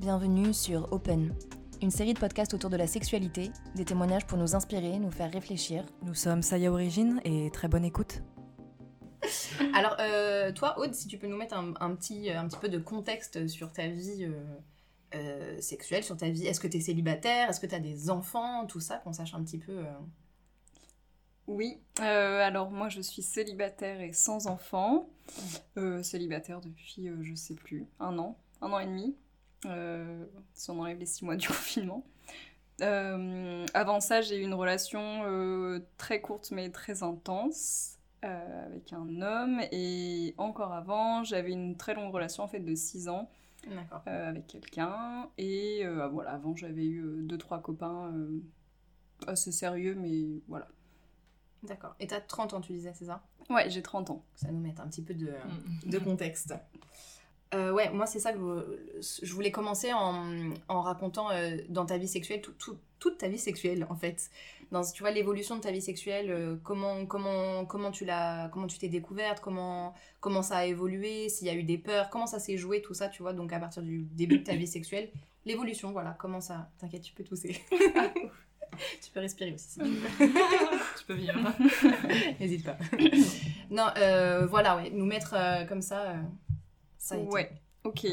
[0.00, 1.34] Bienvenue sur Open,
[1.82, 5.32] une série de podcasts autour de la sexualité, des témoignages pour nous inspirer, nous faire
[5.32, 5.84] réfléchir.
[6.02, 8.22] Nous sommes Saya Origine et très bonne écoute.
[9.74, 12.78] Alors, euh, toi, Aude, si tu peux nous mettre un, petit, un petit peu de
[12.78, 16.46] contexte sur ta vie euh, euh, sexuelle, sur ta vie.
[16.46, 17.50] Est-ce que tu es célibataire?
[17.50, 18.66] Est-ce que tu as des enfants?
[18.66, 19.82] Tout ça, qu'on sache un petit peu.
[21.48, 25.08] Oui, alors moi je suis célibataire et sans enfant.
[26.02, 29.16] célibataire depuis, je sais plus, un an, un an et demi.
[29.66, 32.04] Euh, si on enlève les six mois du confinement.
[32.80, 39.20] Euh, avant ça, j'ai eu une relation euh, très courte mais très intense avec un
[39.22, 39.60] homme.
[39.72, 43.30] Et encore avant, j'avais une très longue relation en fait de 6 ans
[44.06, 45.28] avec quelqu'un.
[45.38, 48.12] Et voilà, avant, j'avais eu deux trois copains
[49.26, 50.68] assez sérieux, mais voilà.
[51.62, 51.94] D'accord.
[51.98, 53.22] Et t'as 30 ans, tu disais, c'est ça?
[53.50, 54.24] Ouais, j'ai 30 ans.
[54.34, 55.32] Ça nous met un petit peu de,
[55.84, 55.90] mm.
[55.90, 56.54] de contexte.
[57.54, 58.38] Euh, ouais, moi c'est ça que
[59.22, 62.42] je, voulais commencer en, en racontant euh, dans ta vie sexuelle,
[62.98, 64.30] toute ta vie sexuelle en fait.
[64.70, 68.66] Dans, tu vois, l'évolution de ta vie sexuelle, euh, comment, comment, comment tu l'as, comment
[68.66, 72.26] tu t'es découverte, comment, comment ça a évolué, s'il y a eu des peurs, comment
[72.26, 74.66] ça s'est joué, tout ça, tu vois, donc à partir du début de ta vie
[74.66, 75.10] sexuelle,
[75.46, 77.58] l'évolution, voilà, comment ça, t'inquiète, tu peux tousser.
[79.02, 79.78] tu peux respirer aussi
[80.98, 81.40] tu peux vivre.
[82.38, 82.76] N'hésite pas.
[83.70, 83.86] non,
[84.50, 85.34] voilà, ouais, nous mettre
[85.66, 86.16] comme ça
[87.16, 87.52] Ouais,
[87.84, 88.06] ok.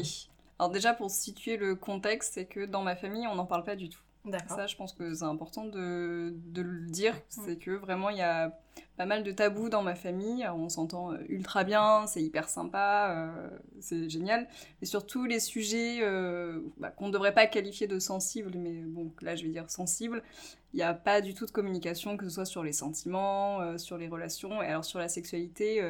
[0.58, 3.76] Alors déjà pour situer le contexte, c'est que dans ma famille, on n'en parle pas
[3.76, 4.00] du tout.
[4.26, 4.56] D'accord.
[4.56, 7.14] Ça, je pense que c'est important de, de, le dire.
[7.14, 7.18] Mm.
[7.28, 8.58] C'est que vraiment, il y a
[8.96, 10.46] pas mal de tabous dans ma famille.
[10.48, 14.48] on s'entend euh, ultra bien, c'est hyper sympa, euh, c'est génial.
[14.80, 19.12] Mais surtout les sujets euh, bah, qu'on ne devrait pas qualifier de sensibles, mais bon,
[19.22, 20.22] là je vais dire sensibles.
[20.72, 23.96] Il n'y a pas du tout de communication, que ce soit sur les sentiments, sur
[23.96, 24.60] les relations.
[24.60, 25.80] Et alors sur la sexualité,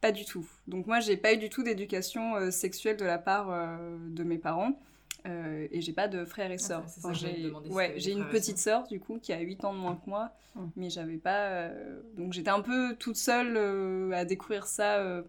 [0.00, 0.46] pas du tout.
[0.66, 4.22] Donc moi, j'ai pas eu du tout d'éducation euh, sexuelle de la part euh, de
[4.22, 4.78] mes parents.
[5.26, 6.84] Euh, et j'ai pas de frères et sœurs.
[7.12, 10.30] j'ai ouais, une petite sœur du coup qui a 8 ans de moins que moi,
[10.54, 10.70] hum.
[10.76, 11.70] mais j'avais pas
[12.16, 15.22] donc j'étais un peu toute seule à découvrir ça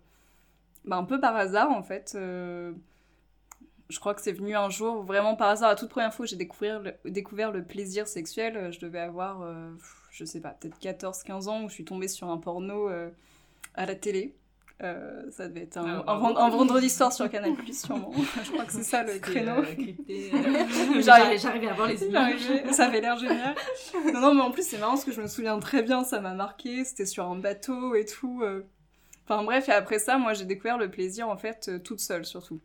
[0.85, 2.11] bah, un peu par hasard en fait.
[2.13, 6.37] je crois que c'est venu un jour vraiment par hasard, la toute première fois j'ai
[6.37, 9.43] découvert le, découvert le plaisir sexuel, je devais avoir
[10.11, 12.89] je sais pas, peut-être 14 15 ans où je suis tombée sur un porno
[13.73, 14.35] à la télé.
[14.81, 18.13] Euh, ça devait être un, ah, un, vendredi soir sur Canal Plus sûrement.
[18.43, 19.57] Je crois que c'est ça le créneau.
[19.57, 19.65] Euh,
[20.09, 21.01] euh
[21.37, 22.39] J'arrivais à voir les images.
[22.71, 23.55] ça avait l'air génial.
[24.13, 26.21] Non, non, mais en plus c'est marrant parce que je me souviens très bien, ça
[26.21, 26.85] m'a marqué.
[26.85, 28.41] C'était sur un bateau et tout.
[29.25, 32.61] Enfin bref, et après ça, moi j'ai découvert le plaisir en fait toute seule surtout.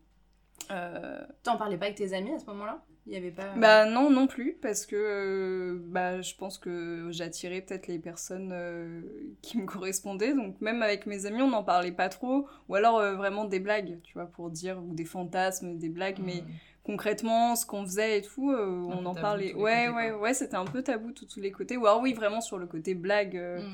[1.42, 2.80] T'en parlais pas avec tes amis à ce moment-là?
[3.06, 3.54] Il y avait pas...
[3.56, 8.50] Bah non, non plus, parce que euh, bah, je pense que j'attirais peut-être les personnes
[8.52, 9.02] euh,
[9.42, 10.32] qui me correspondaient.
[10.32, 12.46] Donc même avec mes amis, on n'en parlait pas trop.
[12.68, 16.18] Ou alors euh, vraiment des blagues, tu vois, pour dire, ou des fantasmes, des blagues.
[16.24, 16.46] Mais mmh.
[16.84, 19.52] concrètement, ce qu'on faisait et tout, on en parlait.
[19.52, 21.76] Ouais, ouais, ouais, c'était un peu tabou de tous les côtés.
[21.76, 23.36] Ou alors oui, vraiment sur le côté blague.
[23.36, 23.70] Mmh.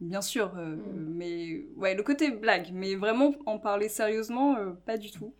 [0.00, 0.80] Bien sûr, mmh.
[0.96, 4.56] mais ouais, le côté blague, mais vraiment en parler sérieusement,
[4.86, 5.32] pas du tout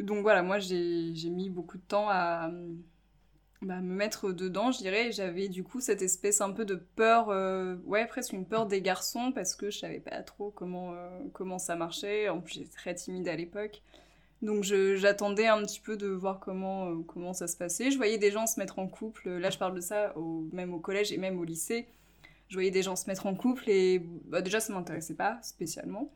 [0.00, 2.50] donc voilà, moi j'ai mis beaucoup de temps à
[3.64, 5.10] bah, me mettre dedans, je dirais.
[5.10, 8.82] J'avais du coup cette espèce un peu de peur, euh, ouais, presque une peur des
[8.82, 12.28] garçons parce que je savais pas trop comment, euh, comment ça marchait.
[12.28, 13.82] En plus, j'étais très timide à l'époque.
[14.42, 17.90] Donc j'attendais un petit peu de voir comment, euh, comment ça se passait.
[17.90, 19.30] Je voyais des gens se mettre en couple.
[19.30, 20.14] Là, je parle de ça
[20.52, 21.86] même au collège et même au lycée.
[22.48, 26.12] Je voyais des gens se mettre en couple et bah, déjà, ça m'intéressait pas spécialement.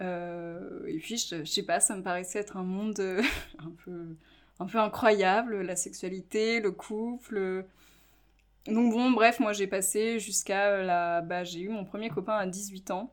[0.00, 3.22] Euh, et puis, je, sais pas, ça me paraissait être un monde euh,
[3.58, 4.16] un, peu,
[4.60, 7.66] un peu incroyable, la sexualité, le couple.
[8.66, 11.20] Donc bon, bref, moi j'ai passé jusqu'à la...
[11.20, 13.12] Bah, j'ai eu mon premier copain à 18 ans.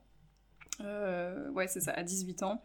[0.82, 2.64] Euh, ouais, c'est ça, à 18 ans.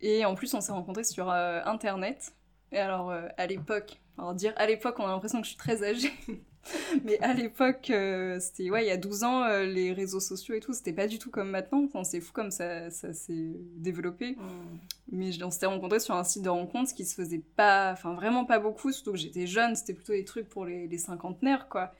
[0.00, 2.32] Et en plus, on s'est rencontrés sur Internet.
[2.70, 5.82] Et alors, à l'époque, alors dire à l'époque, on a l'impression que je suis très
[5.82, 6.12] âgée.
[7.04, 10.54] Mais à l'époque, euh, c'était ouais, il y a 12 ans, euh, les réseaux sociaux
[10.54, 11.84] et tout, c'était pas du tout comme maintenant.
[11.84, 14.32] Enfin, c'est fou comme ça, ça s'est développé.
[14.32, 14.78] Mm.
[15.12, 18.44] Mais on s'était rencontrés sur un site de rencontre, qui se faisait pas, enfin vraiment
[18.44, 21.92] pas beaucoup, surtout que j'étais jeune, c'était plutôt des trucs pour les, les cinquantenaires, quoi.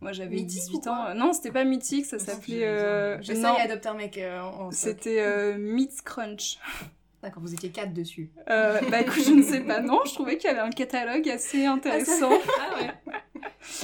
[0.00, 1.14] Moi j'avais 18 ans.
[1.14, 2.66] Non, c'était pas mythique, ça s'appelait.
[2.66, 3.20] Euh...
[3.22, 4.42] J'essaye d'adopter un mec euh.
[4.70, 6.58] C'était euh, Meets Crunch.
[7.22, 8.30] D'accord, vous étiez quatre dessus.
[8.50, 9.80] Euh, bah écoute, je ne sais pas.
[9.80, 12.30] Non, je trouvais qu'il y avait un catalogue assez intéressant.
[12.60, 12.92] Ah, ouais.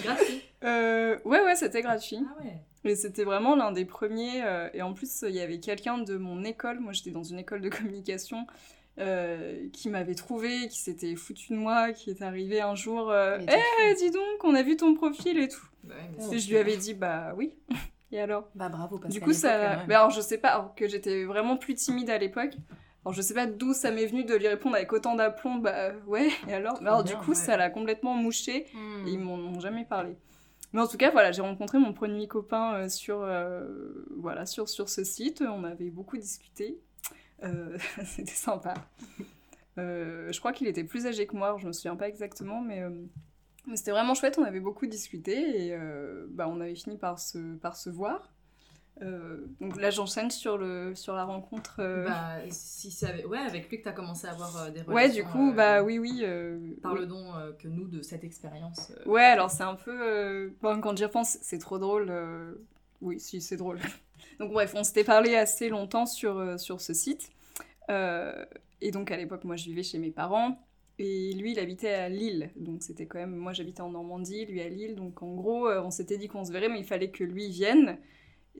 [0.02, 0.42] gratuit.
[0.64, 2.20] Euh, ouais, ouais, c'était gratuit.
[2.24, 2.62] Ah ouais.
[2.84, 4.44] Et c'était vraiment l'un des premiers.
[4.44, 6.78] Euh, et en plus, il y avait quelqu'un de mon école.
[6.78, 8.46] Moi, j'étais dans une école de communication.
[8.98, 13.12] Euh, qui m'avait trouvé, qui s'était foutu de moi, qui est arrivé un jour.
[13.12, 15.66] Eh, hey, dis donc, on a vu ton profil et tout.
[16.30, 17.56] et je lui avais dit, bah oui.
[18.12, 18.48] et alors?
[18.54, 19.84] Bah bravo, parce Du coup, ça.
[19.86, 22.54] Bah, alors, je sais pas, alors que j'étais vraiment plus timide à l'époque.
[23.04, 25.92] Alors je sais pas d'où ça m'est venu de lui répondre avec autant d'aplomb, bah
[26.06, 28.66] ouais, et alors Alors du coup, ça l'a complètement mouché,
[29.06, 30.16] et ils m'en ont jamais parlé.
[30.72, 34.68] Mais en tout cas, voilà, j'ai rencontré mon premier copain euh, sur, euh, voilà, sur,
[34.68, 35.42] sur ce site.
[35.42, 36.78] On avait beaucoup discuté.
[37.42, 37.76] Euh,
[38.06, 38.74] c'était sympa.
[39.76, 42.82] je crois qu'il était plus âgé que moi, je me souviens pas exactement, mais,
[43.66, 44.38] mais c'était vraiment chouette.
[44.38, 45.76] On avait beaucoup discuté et
[46.30, 48.32] bah, on avait fini par se, par se voir.
[49.60, 51.76] Donc là, j'enchaîne sur, le, sur la rencontre.
[51.78, 54.92] Bah, si c'est avec, ouais, avec lui que tu as commencé à avoir des relations.
[54.92, 56.24] Ouais, du coup, bah oui, oui.
[56.82, 57.26] Parle donc
[57.58, 58.92] que nous de cette expérience.
[59.06, 60.52] ouais, alors c'est un peu.
[60.62, 62.12] Bon, quand j'y repense, c'est trop drôle.
[63.00, 63.80] Oui, si, c'est drôle.
[64.38, 67.30] donc bref, on s'était parlé assez longtemps sur, sur ce site.
[67.88, 70.58] et donc à l'époque, moi, je vivais chez mes parents.
[70.98, 72.50] Et lui, il habitait à Lille.
[72.54, 73.34] Donc c'était quand même.
[73.34, 74.94] Moi, j'habitais en Normandie, lui à Lille.
[74.94, 77.98] Donc en gros, on s'était dit qu'on se verrait, mais il fallait que lui vienne.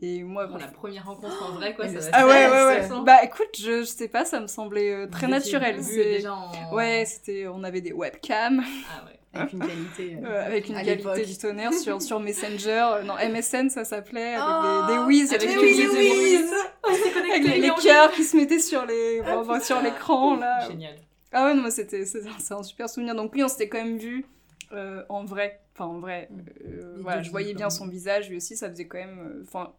[0.01, 3.05] Et moi, la première rencontre en vrai, quoi, ça va Ah ouais, ouais, ouais.
[3.05, 5.77] Bah écoute, je, je, sais pas, ça me semblait euh, très naturel.
[5.77, 6.75] Déjà en...
[6.75, 8.65] Ouais, c'était, on avait des webcams.
[8.91, 9.19] Ah ouais.
[9.35, 10.19] Avec une qualité.
[10.25, 12.87] Euh, avec une qualité du tonnerre sur, sur Messenger.
[12.97, 14.35] Euh, non, MSN, ça s'appelait.
[14.35, 15.33] Avec oh, des, des whiz.
[15.33, 16.53] Avec, des whiz.
[16.85, 20.69] avec les, les cœurs qui se mettaient sur les, bon, sur l'écran, là.
[20.69, 20.97] Génial.
[21.33, 23.15] Ah ouais, non, c'était, c'est un super souvenir.
[23.15, 24.27] Donc lui, on s'était quand même vu
[24.73, 25.61] euh, en vrai.
[25.75, 26.29] Enfin, en vrai.
[26.65, 29.43] Euh, voilà, je voyais bien son visage, lui aussi, ça faisait quand même.
[29.43, 29.73] Enfin,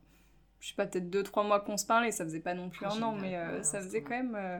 [0.63, 2.93] je sais pas, peut-être 2-3 mois qu'on se parlait, ça faisait pas non plus ah,
[2.93, 4.33] un an, mais euh, ça faisait quand même.
[4.35, 4.59] Euh,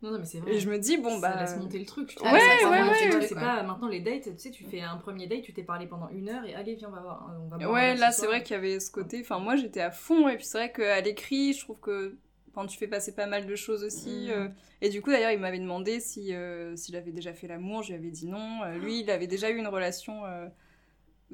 [0.00, 0.54] non, non, mais c'est vrai.
[0.54, 1.32] Et je me dis, bon, bah.
[1.32, 2.16] Ça laisse monter le truc.
[2.22, 3.14] Ouais, ouais, ouais.
[3.16, 5.88] ouais, pas, maintenant, les dates, tu sais, tu fais un premier date, tu t'es parlé
[5.88, 7.34] pendant une heure et allez, viens, on va voir.
[7.36, 9.18] On va ouais, là, c'est vrai qu'il y avait ce côté.
[9.22, 12.16] Enfin, moi, j'étais à fond, et puis c'est vrai qu'à l'écrit, je trouve que.
[12.50, 14.28] Enfin, tu fais passer pas mal de choses aussi.
[14.28, 14.30] Mm.
[14.30, 14.48] Euh,
[14.80, 16.32] et du coup, d'ailleurs, il m'avait demandé si,
[16.76, 17.82] s'il avait déjà fait l'amour.
[17.82, 18.64] Je lui avais dit non.
[18.80, 20.22] lui, il avait déjà eu une relation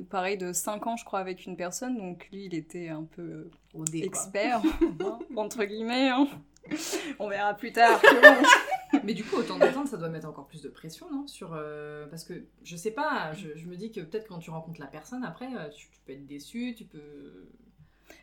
[0.03, 3.51] pareil de 5 ans je crois avec une personne donc lui il était un peu
[3.93, 4.61] expert
[5.37, 6.27] entre guillemets hein.
[7.19, 8.01] on verra plus tard
[9.05, 12.07] mais du coup autant d'attendre ça doit mettre encore plus de pression non sur euh,
[12.09, 15.25] parce que je sais pas je, me dis que peut-être quand tu rencontres la personne
[15.25, 17.49] après euh, tu, peux être déçu tu peux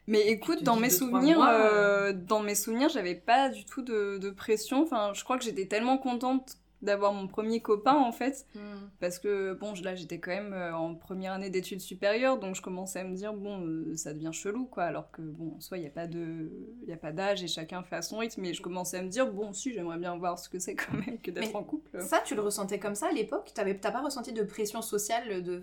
[0.08, 4.30] mais écoute, dans mes, souvenirs, euh, dans mes souvenirs, j'avais pas du tout de, de,
[4.30, 4.84] pression.
[4.84, 8.46] Enfin, je crois que j'étais tellement contente d'avoir mon premier copain en fait.
[8.56, 8.90] Hmm.
[9.00, 12.62] parce que bon là j'étais quand même euh, en première année d'études supérieures donc je
[12.62, 14.84] commençais à me dire bon euh, ça devient chelou quoi.
[14.84, 16.52] Alors que bon soit il y a pas de
[16.84, 18.42] il y a pas d'âge et chacun fait à son rythme.
[18.42, 20.94] Mais je commençais à me dire bon si j'aimerais bien voir ce que c'est quand
[20.94, 22.02] même que d'être en couple.
[22.02, 23.52] ça tu le ressentais comme ça à l'époque?
[23.54, 25.62] T'avais t'as pas ressenti de pression sociale de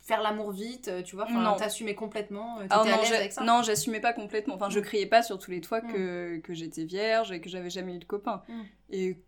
[0.00, 1.26] faire l'amour vite euh, tu vois?
[1.28, 3.44] Enfin t'assumais complètement à avec ça?
[3.44, 4.54] non j'assumais pas complètement.
[4.54, 4.82] Enfin je hmm.
[4.82, 5.92] criais pas sur tous les toits hmm.
[5.92, 8.42] que, que j'étais vierge et que j'avais jamais eu de copain.
[8.90, 9.18] Et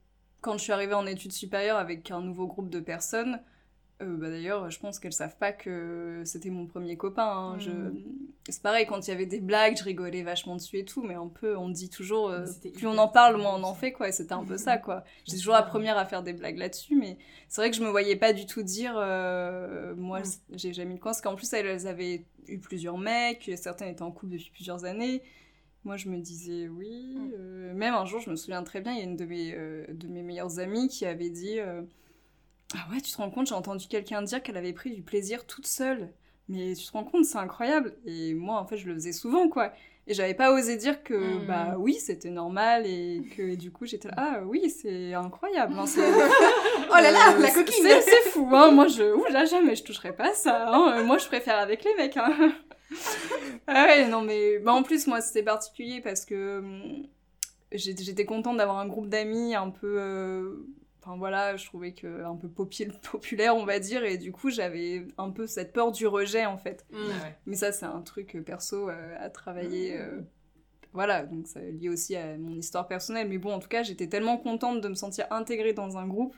[0.40, 3.40] quand je suis arrivée en études supérieures avec un nouveau groupe de personnes,
[4.02, 7.26] euh, bah d'ailleurs, je pense qu'elles savent pas que c'était mon premier copain.
[7.26, 7.58] Hein.
[7.58, 7.70] Je...
[7.70, 8.02] Mm.
[8.48, 11.14] C'est pareil, quand il y avait des blagues, je rigolais vachement dessus et tout, mais
[11.14, 14.08] un peu, on dit toujours, euh, plus on en parle, moins on en fait, quoi.
[14.08, 15.04] Et c'était un peu ça, quoi.
[15.26, 17.90] J'étais toujours la première à faire des blagues là-dessus, mais c'est vrai que je me
[17.90, 20.24] voyais pas du tout dire, euh, moi, mm.
[20.54, 24.10] j'ai jamais eu de parce qu'en plus, elles avaient eu plusieurs mecs, certains étaient en
[24.10, 25.22] couple depuis plusieurs années.
[25.84, 27.14] Moi, je me disais oui.
[27.16, 27.32] Mm.
[27.38, 29.54] Euh, même un jour, je me souviens très bien, il y a une de mes,
[29.54, 31.82] euh, de mes meilleures amies qui avait dit euh,
[32.74, 35.46] Ah ouais, tu te rends compte, j'ai entendu quelqu'un dire qu'elle avait pris du plaisir
[35.46, 36.12] toute seule.
[36.48, 37.96] Mais tu te rends compte, c'est incroyable.
[38.04, 39.72] Et moi, en fait, je le faisais souvent, quoi.
[40.06, 41.46] Et j'avais pas osé dire que, mm.
[41.46, 45.74] bah oui, c'était normal et que du coup, j'étais là, ah oui, c'est incroyable.
[45.78, 48.70] Hein, oh là là, la coquine C'est fou, hein.
[48.72, 50.68] Moi, je, ouh là, jamais je toucherai pas ça.
[50.68, 51.04] Hein.
[51.04, 52.52] Moi, je préfère avec les mecs, hein.
[53.66, 57.06] Ah ouais, non, mais bah, en plus, moi, c'était particulier parce que hum,
[57.72, 59.96] j'étais contente d'avoir un groupe d'amis un peu.
[60.00, 60.66] Euh,
[61.00, 62.48] enfin voilà, je trouvais que un peu
[63.10, 66.58] populaire, on va dire, et du coup, j'avais un peu cette peur du rejet en
[66.58, 66.86] fait.
[66.90, 66.96] Mmh.
[67.46, 69.98] Mais ça, c'est un truc euh, perso euh, à travailler.
[69.98, 70.24] Mmh.
[70.92, 73.28] voilà, donc ça est lié aussi à mon histoire personnelle.
[73.28, 76.34] Mais bon, en tout cas, j'étais tellement contente de me sentir intégrée dans un groupe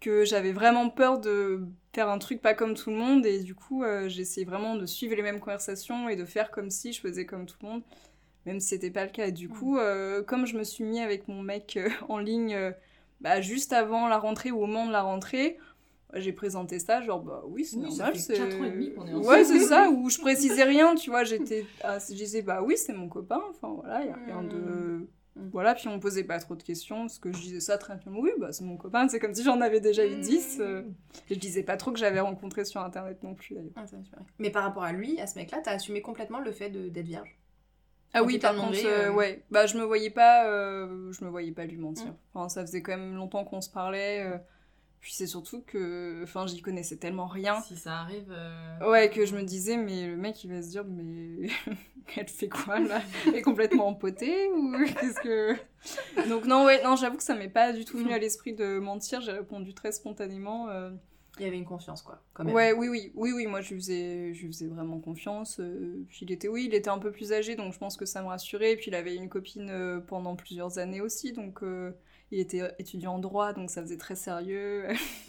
[0.00, 1.60] que j'avais vraiment peur de
[1.92, 4.86] faire un truc pas comme tout le monde et du coup euh, j'essayais vraiment de
[4.86, 7.82] suivre les mêmes conversations et de faire comme si je faisais comme tout le monde
[8.46, 9.26] même si c'était pas le cas.
[9.26, 12.72] Et du coup euh, comme je me suis mis avec mon mec euh, en ligne
[13.20, 15.58] bah, juste avant la rentrée ou au moment de la rentrée
[16.14, 19.12] j'ai présenté ça genre bah oui c'est normal c'est 4 ans et demi qu'on est
[19.12, 22.62] ensemble ouais c'est ça où je précisais rien tu vois j'étais ah, je disais bah
[22.64, 25.06] oui c'est mon copain enfin voilà il y a rien de
[25.36, 27.96] Voilà, puis on me posait pas trop de questions, parce que je disais ça très
[27.96, 30.58] bien, oui, bah, c'est mon copain, c'est comme si j'en avais déjà eu 10.
[30.58, 30.62] Mm.
[30.62, 30.82] Euh,
[31.30, 33.72] et je disais pas trop que j'avais rencontré sur internet non plus d'ailleurs.
[33.76, 33.84] Ah,
[34.38, 37.36] Mais par rapport à lui, à ce mec-là, t'as assumé complètement le fait d'être vierge?
[38.12, 39.44] Ah oui, par contre, euh, euh, ouais.
[39.52, 42.08] Bah, je me voyais pas, je me voyais pas lui mentir.
[42.08, 42.16] Mm.
[42.34, 44.40] Enfin, ça faisait quand même longtemps qu'on se parlait.
[45.00, 47.60] Puis c'est surtout que, enfin, j'y connaissais tellement rien.
[47.62, 48.30] Si ça arrive.
[48.30, 51.48] euh, Ouais, que je me disais, mais le mec, il va se dire, mais
[52.16, 53.00] elle fait quoi là?
[53.26, 55.56] Elle est complètement empotée ou qu'est-ce que.
[56.28, 58.78] Donc, non, ouais, non, j'avoue que ça m'est pas du tout venu à l'esprit de
[58.78, 59.22] mentir.
[59.22, 60.68] J'ai répondu très spontanément.
[60.68, 60.90] euh,
[61.38, 62.54] Il y avait une confiance, quoi, quand même.
[62.54, 65.60] Ouais, oui, oui, oui, oui, moi je lui faisais, je lui faisais vraiment confiance.
[65.60, 68.04] euh, puis il était, oui, il était un peu plus âgé, donc je pense que
[68.04, 68.76] ça me rassurait.
[68.76, 71.62] Puis il avait une copine pendant plusieurs années aussi, donc
[72.32, 74.84] il était étudiant en droit, donc ça faisait très sérieux.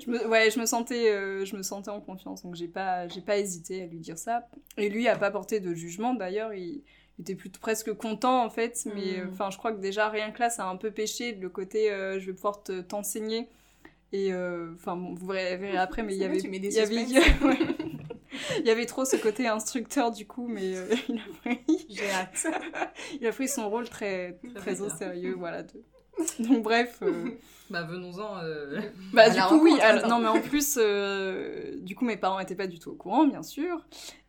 [0.00, 3.06] je me, ouais, je me sentais, euh, je me sentais en confiance, donc j'ai pas,
[3.08, 4.48] j'ai pas hésité à lui dire ça.
[4.76, 6.82] Et lui a pas porté de jugement, d'ailleurs, il
[7.20, 9.28] était plutôt presque content en fait, mais Mm.
[9.30, 11.90] enfin, je crois que déjà rien que là, ça a un peu péché le côté,
[11.92, 13.48] euh, je vais pouvoir te- t'enseigner.
[14.12, 17.06] Et euh, enfin, bon, vous verrez verrez après, mais il y avait, il y avait,
[17.06, 17.46] suspens.
[17.46, 17.58] ouais.
[18.58, 22.10] Il y avait trop ce côté instructeur du coup, mais euh, il, a pris, J'ai
[22.10, 22.46] hâte.
[23.20, 25.62] il a pris son rôle très, Très très au sérieux, voilà.
[25.62, 25.82] de-
[26.40, 27.30] Donc bref, euh,
[27.70, 28.38] Bah, venons-en.
[28.44, 28.78] euh,
[29.14, 29.80] bah À du coup oui.
[29.80, 32.94] alors- non mais en plus, euh, du coup mes parents n'étaient pas du tout au
[32.94, 33.84] courant, bien sûr.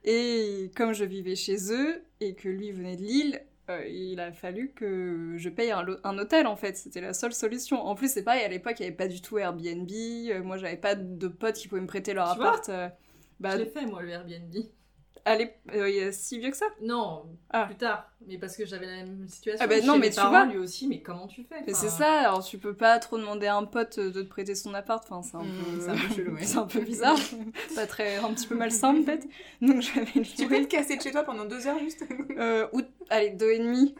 [0.05, 3.41] Et comme je vivais chez eux et que lui venait de Lille.
[3.89, 7.81] il a fallu que je paye un, hôtel en fait, c'était la seule solution.
[7.81, 9.89] En plus, c'est pareil, à l'époque, il n'y avait pas du tout Airbnb.
[10.43, 12.69] moi, j'avais pas de potes qui pouvaient me prêter leur Tu appart.
[13.35, 14.53] Euh, bah, Je l'ai fait, moi, le Airbnb.
[15.25, 16.65] allez, euh, il y a si vieux que ça?
[16.81, 17.65] Non, Ah.
[17.65, 18.11] plus tard.
[18.27, 19.63] Mais parce que j'avais la même situation.
[19.63, 20.45] Ah bah chez non, mes mais tu parents, vois.
[20.45, 23.55] lui aussi, mais comment tu fais c'est ça, alors tu peux pas trop demander à
[23.55, 25.79] un pote de te prêter son appart, enfin c'est un, Mm, peu...
[25.79, 26.43] c'est un peu chelou, ouais.
[26.43, 27.17] c'est un peu bizarre,
[27.75, 29.27] pas très, un petit peu malsain peut-être.
[29.61, 32.03] Donc j'avais Tu peux te casser de chez toi pendant deux heures juste?
[32.37, 33.95] Euh, ou, allez, deux et demi.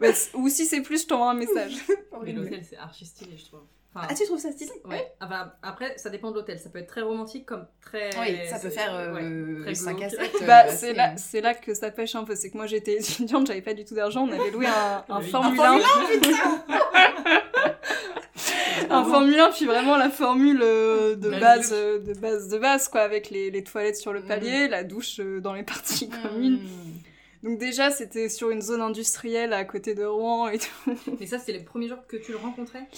[0.00, 1.74] Bah, ou si c'est plus, je t'envoie un message.
[2.22, 3.60] Mais l'hôtel, c'est archi stylé, je trouve.
[3.96, 4.72] Enfin, Ah, tu trouves ça stylé?
[4.86, 5.12] ouais.
[5.20, 6.58] Enfin, après, ça dépend de l'hôtel.
[6.58, 8.10] Ça peut être très romantique comme très.
[8.20, 10.20] Oui, ça peut faire euh, ouais, très 5 à glauque.
[10.32, 10.32] 7.
[10.46, 12.34] Bah, c'est là, c'est là que ça pêche un peu.
[12.34, 15.20] C'est que moi j'étais étudiante, j'avais pas du tout d'argent, on avait loué un, un.
[15.20, 15.80] Formule Un 1.
[18.90, 21.78] un Formule 1, puis vraiment la formule euh, de La base, douche.
[21.78, 24.26] euh, de base, de base, quoi, avec les, les toilettes sur le Mhm.
[24.28, 26.60] palier, la douche euh, dans les parties communes.
[26.62, 27.46] Mmh.
[27.48, 30.96] Donc déjà, c'était sur une zone industrielle à côté de Rouen et tout.
[31.20, 32.88] Mais ça, c'est les premiers jours que tu le rencontrais?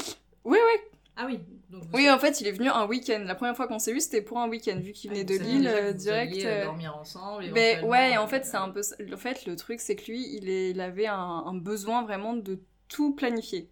[0.46, 0.80] Oui, oui.
[1.16, 1.40] Ah oui.
[1.70, 3.22] Donc, Oui, en fait, il est venu un week-end.
[3.26, 5.34] La première fois qu'on s'est vu, c'était pour un week-end, vu qu'il Ah, venait de
[5.34, 6.32] Lille euh, vous direct.
[6.32, 7.42] alliez, euh, euh, dormir ensemble.
[7.52, 8.82] Ben éventuellement, ouais, et en euh, fait, c'est un peu.
[9.12, 12.34] En fait, le truc, c'est que lui, il, est, il avait un, un besoin vraiment
[12.34, 13.70] de tout planifier.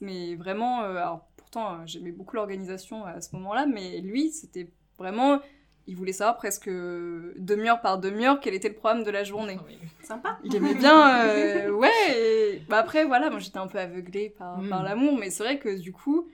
[0.00, 4.68] Mais vraiment, euh, alors pourtant, euh, j'aimais beaucoup l'organisation à ce moment-là, mais lui, c'était
[4.98, 5.40] vraiment.
[5.88, 9.58] Il voulait savoir presque demi-heure par demi-heure quel était le programme de la journée.
[9.66, 9.78] oui.
[10.02, 10.38] Sympa.
[10.44, 11.24] Il aimait bien.
[11.26, 14.68] euh, ouais, et- bah après, voilà, moi j'étais un peu aveuglée par, Mm.
[14.68, 16.28] par l'amour, mais c'est vrai que du coup,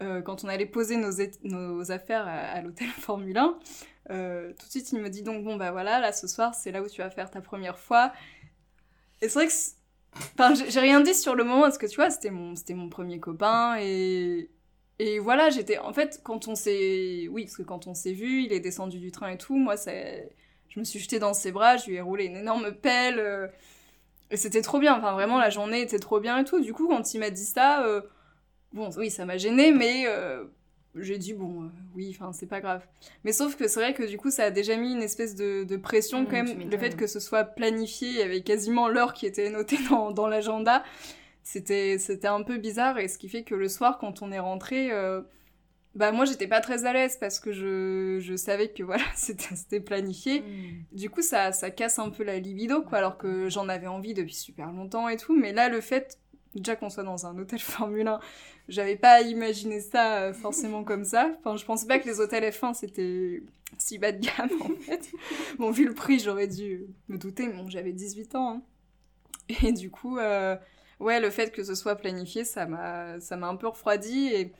[0.00, 3.58] euh, quand on allait poser nos, affaires à, à l'hôtel Formule 1,
[4.10, 6.70] euh, tout de suite il me dit donc, bon bah voilà, là ce soir c'est
[6.72, 8.12] là où tu vas faire ta première fois.
[9.20, 9.52] Et c'est vrai que.
[10.38, 12.88] Enfin, j'ai rien dit sur le moment parce que tu vois, c'était mon, c'était mon
[12.88, 14.48] premier copain et.
[14.98, 15.78] Et voilà, j'étais.
[15.78, 17.28] En fait, quand on s'est.
[17.30, 19.76] Oui, parce que quand on s'est vu, il est descendu du train et tout, moi.
[20.68, 23.18] Je me suis jetée dans ses bras, je lui ai roulé une énorme pelle.
[23.18, 23.46] euh,
[24.30, 24.96] Et c'était trop bien.
[24.98, 26.60] Enfin, vraiment, la journée était trop bien et tout.
[26.60, 28.02] Du coup, quand il m'a dit ça, euh,
[28.72, 30.44] bon, oui, ça m'a gênée, mais euh,
[30.96, 32.86] j'ai dit, bon, oui, enfin, c'est pas grave.
[33.24, 35.64] Mais sauf que c'est vrai que du coup, ça a déjà mis une espèce de,
[35.64, 36.70] de pression Mmh, quand même.
[36.70, 40.10] Le fait que ce soit planifié, il y avait quasiment l'heure qui était notée dans,
[40.12, 40.84] dans l'agenda.
[41.50, 42.98] C'était, c'était un peu bizarre.
[42.98, 44.92] Et ce qui fait que le soir, quand on est rentré.
[44.92, 45.22] euh,
[45.94, 49.80] bah moi j'étais pas très à l'aise parce que je, je savais que voilà c'était
[49.80, 50.44] planifié
[50.92, 54.14] du coup, ça, ça casse un peu la libido, quoi, alors que j'en avais envie
[54.14, 55.36] depuis super longtemps et tout.
[55.36, 56.18] Mais là, le fait,
[56.54, 58.20] déjà qu'on soit dans un hôtel Formule 1,
[58.68, 61.30] j'avais pas imaginé ça euh, forcément comme ça.
[61.40, 63.42] Enfin, je pensais pas que les hôtels F1, c'était
[63.78, 65.10] si bas de gamme, en fait.
[65.58, 68.50] Bon, vu le prix, j'aurais dû me douter, mais bon, j'avais 18 ans.
[68.56, 68.62] hein.
[69.62, 70.56] Et du coup, euh,
[71.00, 74.28] ouais, le fait que ce soit planifié, ça m'a ça m'a un peu refroidi.
[74.28, 74.52] Et,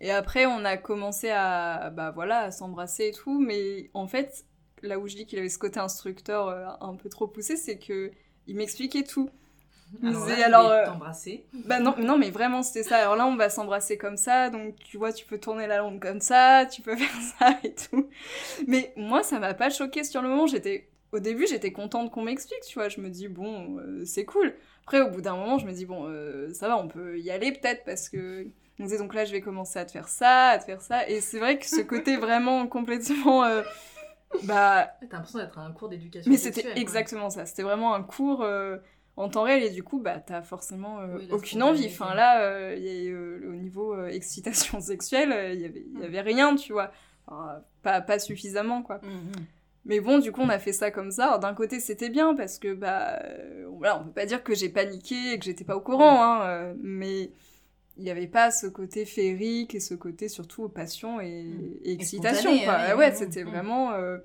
[0.00, 3.40] et après, on a commencé à, bah, voilà, à s'embrasser et tout.
[3.40, 4.44] Mais en fait,
[4.82, 7.78] là où je dis qu'il avait ce côté instructeur euh, un peu trop poussé, c'est
[7.78, 8.12] que
[8.46, 9.30] il m'expliquait tout.
[10.02, 11.46] Il Alors, disait, là, alors, euh, t'embrasser.
[11.52, 12.98] Bah non, non, mais vraiment c'était ça.
[12.98, 16.00] Alors là, on va s'embrasser comme ça, donc tu vois, tu peux tourner la langue
[16.00, 18.08] comme ça, tu peux faire ça et tout.
[18.66, 20.46] Mais moi, ça m'a pas choqué sur le moment.
[20.46, 22.88] J'étais, au début, j'étais contente qu'on m'explique, tu vois.
[22.88, 24.54] Je me dis bon, euh, c'est cool.
[24.82, 27.30] Après, au bout d'un moment, je me dis bon, euh, ça va, on peut y
[27.30, 28.46] aller peut-être parce que
[28.78, 31.08] on disait donc là, je vais commencer à te faire ça, à te faire ça.
[31.08, 33.62] Et c'est vrai que ce côté vraiment complètement, euh,
[34.44, 37.46] bah T'as l'impression d'être à un cours d'éducation mais c'était exactement ça.
[37.46, 38.44] C'était vraiment un cours
[39.16, 41.86] en temps réel et du coup, bah, t'as forcément euh, Oui, aucune envie.
[41.86, 46.20] Enfin là, euh, y a, euh, au niveau excitation sexuelle, il y avait, y avait
[46.20, 46.92] rien, tu vois.
[47.26, 49.00] Enfin, pas, pas suffisamment, quoi.
[49.86, 51.38] Mais bon, du coup, on a fait ça comme ça.
[51.38, 54.68] D'un côté, c'était bien parce que, bah, euh, voilà, on peut pas dire que j'ai
[54.68, 57.32] paniqué et que j'étais pas au courant, hein, euh, mais
[57.96, 61.76] il n'y avait pas ce côté féerique et ce côté surtout passion et, Mm.
[61.84, 62.58] et Et excitation.
[62.60, 62.88] spontané, quoi.
[62.94, 63.48] ouais, ouais, c'était mm.
[63.50, 63.92] vraiment.
[63.94, 64.18] euh,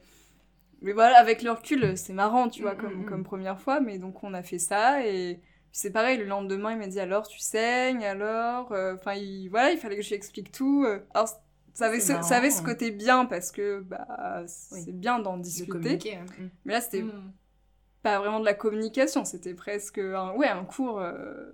[0.82, 3.06] Mais voilà, avec le recul, c'est marrant, tu vois, Mm, comme, mm.
[3.06, 3.80] comme première fois.
[3.82, 5.42] Mais donc, on a fait ça et
[5.72, 8.72] c'est pareil, le lendemain, il m'a dit alors, tu saignes, alors.
[8.96, 9.50] Enfin, il...
[9.50, 10.86] voilà, il fallait que je lui explique tout.
[11.14, 11.30] Alors,
[11.74, 12.74] ça avait, ce, ça avait ce marrant.
[12.74, 14.82] côté bien parce que bah, Oui.
[14.86, 16.16] c'est bien d'en De discuter.
[16.16, 16.26] hein.
[16.40, 16.48] Mm.
[16.66, 17.32] Mais là, c'était Mm.
[18.04, 21.00] pas vraiment de la communication, c'était presque un, ouais, un cours.
[21.00, 21.52] euh,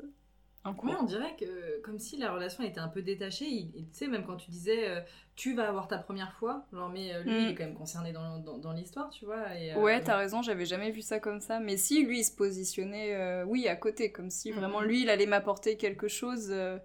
[0.63, 0.89] un cours.
[0.89, 3.69] Ouais, on dirait que comme si la relation était un peu détachée.
[3.73, 4.99] Tu sais, même quand tu disais euh,
[5.37, 7.35] tu vas avoir ta première fois, genre, mais euh, lui, Mm.
[7.43, 9.55] il est quand même concerné dans, dans, dans l'histoire, tu vois.
[9.55, 11.59] Et, euh, Ouais, t'as raison, j'avais jamais vu ça comme ça.
[11.61, 15.09] Mais si lui, il se positionnait, euh, oui, à côté, comme si vraiment lui, il
[15.09, 16.77] allait m'apporter quelque chose euh,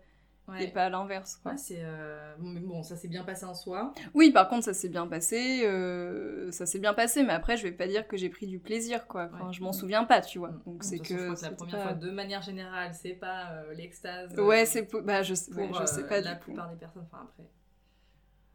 [0.49, 0.65] ouais.
[0.65, 1.37] et pas à l'inverse.
[1.37, 1.53] quoi.
[1.53, 1.81] Ouais, c'est.
[1.81, 3.93] euh, Bon, mais bon, ça s'est bien passé en soi.
[4.15, 7.63] Oui, par contre, ça s'est bien passé, euh, ça s'est bien passé, mais après, je
[7.65, 9.29] vais pas dire que j'ai pris du plaisir, quoi.
[9.33, 9.53] Enfin, Ouais.
[9.53, 10.51] je m'en souviens pas, tu vois.
[10.51, 10.63] Mm.
[10.67, 11.05] Donc c'est que.
[11.09, 14.35] je crois que la première pas- fois, de manière générale, c'est pas euh, l'extase.
[14.39, 14.89] Ouais, c'est.
[15.05, 16.45] Bah, je, sais- pour ouais, je sais euh, pas la du coup.
[16.47, 17.07] plupart des personnes.
[17.13, 17.49] Enfin, après.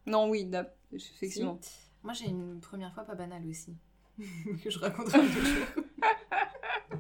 [0.05, 1.59] Non, oui, d'ab- effectivement.
[2.03, 3.75] Moi, j'ai une première fois pas banale aussi.
[4.63, 5.43] que je raconterai un jour.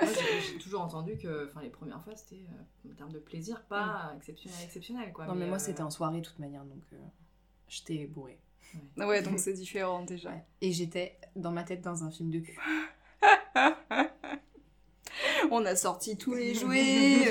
[0.00, 0.10] Moi,
[0.52, 4.12] j'ai toujours entendu que enfin, les premières fois, c'était euh, en termes de plaisir, pas
[4.16, 5.12] exceptionnel, exceptionnel.
[5.12, 5.26] Quoi.
[5.26, 6.96] Non, mais moi, euh, c'était en soirée, de toute manière, donc euh,
[7.68, 8.38] j'étais bourrée.
[8.96, 10.30] Ouais, donc c'est différent déjà.
[10.30, 10.44] Ouais.
[10.60, 12.58] Et j'étais dans ma tête dans un film de cul.
[15.50, 17.30] On a sorti tous les jouets,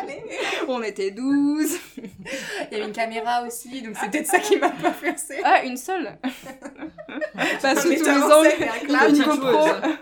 [0.00, 0.24] Allez
[0.68, 1.76] on était 12.
[1.96, 2.02] Il
[2.72, 5.40] y avait une caméra aussi, donc c'est peut-être ça qui m'a pas forcé.
[5.44, 6.18] Ah, une seule
[7.60, 8.46] Pas sous tous les angles.
[8.46, 10.00] avec un clap.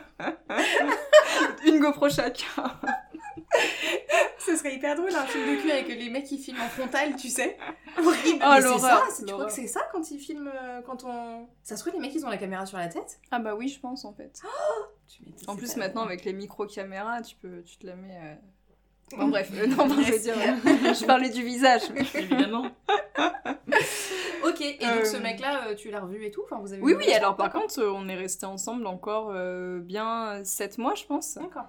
[1.66, 2.08] Une Petite GoPro.
[2.08, 2.44] chacun.
[4.38, 7.16] Ce serait hyper drôle un film de cul avec les mecs qui filment en frontal,
[7.16, 7.56] tu sais.
[7.98, 8.42] Horrible.
[8.44, 10.80] Oh, Mais c'est l'horreur, ça, c'est- tu crois que c'est ça quand ils filment euh,
[10.82, 11.46] quand on.
[11.62, 13.20] Ça se trouve les mecs ils ont la caméra sur la tête.
[13.30, 14.40] Ah bah oui, je pense en fait.
[15.08, 18.18] Tu En plus, maintenant, avec les micro-caméras, tu, peux, tu te la mets...
[18.22, 18.34] euh,
[19.16, 21.80] Bon, bref, euh, non, non, je veux dire, euh, je parlais du visage.
[22.14, 22.66] Évidemment.
[24.44, 24.60] Ok.
[24.60, 26.42] Et donc ce Euh, mec-là, euh, tu l'as revu et tout.
[26.44, 26.82] Enfin vous avez.
[26.82, 31.04] Oui, oui, alors par contre, on est restés ensemble encore euh, bien 7 mois, je
[31.04, 31.34] pense.
[31.36, 31.66] D'accord.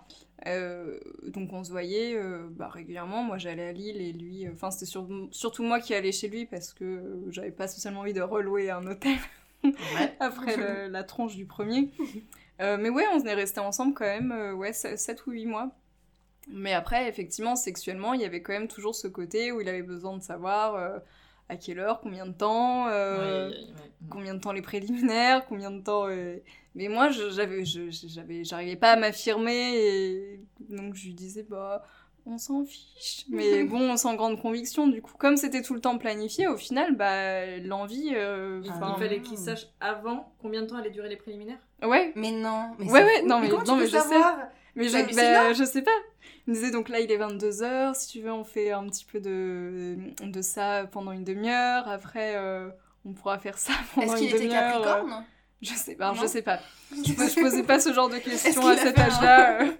[0.47, 3.23] Euh, donc on se voyait euh, bah, régulièrement.
[3.23, 4.47] Moi, j'allais à Lille et lui...
[4.47, 8.01] euh, Enfin, c'était sur- surtout moi qui allais chez lui parce que j'avais pas spécialement
[8.01, 9.17] envie de relouer un hôtel.
[10.19, 11.89] Après le- la tronche du premier.
[12.62, 15.71] Euh, mais ouais, on est restés ensemble quand même, euh, ouais, 7 ou 8 mois.
[16.51, 19.84] Mais après, effectivement, sexuellement, il y avait quand même toujours ce côté où il avait
[19.84, 20.97] besoin de savoir euh,
[21.49, 23.91] à quelle heure, combien de temps, euh, Ouais, ouais, ouais.
[24.09, 26.07] combien de temps les préliminaires, combien de temps.
[26.07, 26.38] euh,
[26.75, 31.83] Mais moi, je- j'avais, j'avais, j'arrivais pas à m'affirmer et donc je lui disais bah.
[32.25, 34.88] On s'en fiche, mais bon, sans grande conviction.
[34.88, 38.12] Du coup, comme c'était tout le temps planifié, au final, bah, l'envie.
[38.13, 41.57] euh, Il, enfin, il fallait qu'il sache avant combien de temps allaient durer les préliminaires?
[41.81, 42.71] Ouais, Mais non.
[42.77, 43.27] Mais Ouais, ouais, fou.
[43.27, 43.97] non, mais- non, mais je sais.
[43.99, 44.38] savoir?
[44.75, 45.91] Mais je, Bah, bah, je sais pas.
[46.49, 49.19] Me disait donc là il est 22h, si tu veux on fait un petit peu
[49.19, 52.69] de, de ça pendant une demi-heure, après euh,
[53.05, 54.81] on pourra faire ça pendant Est-ce une qu'il était demi-heure.
[54.81, 55.25] euh, Capricorne?
[55.62, 56.59] Je sais pas, je sais pas.
[56.91, 59.62] Je, je posais pas ce genre de questions à a cet âge-là.
[59.62, 59.71] euh.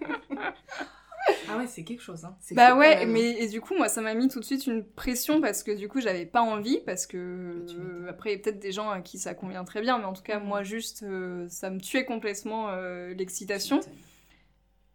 [1.50, 2.24] Ah ouais, c'est quelque chose.
[2.26, 2.36] Hein.
[2.52, 3.12] Bah ouais, même.
[3.12, 5.72] mais et du coup moi ça m'a mis tout de suite une pression parce que
[5.72, 8.90] du coup j'avais pas envie parce que euh, après il y a peut-être des gens
[8.90, 10.46] à qui ça convient très bien mais en tout cas Mhm.
[10.48, 13.80] moi juste euh, ça me tuait complètement euh, l'excitation.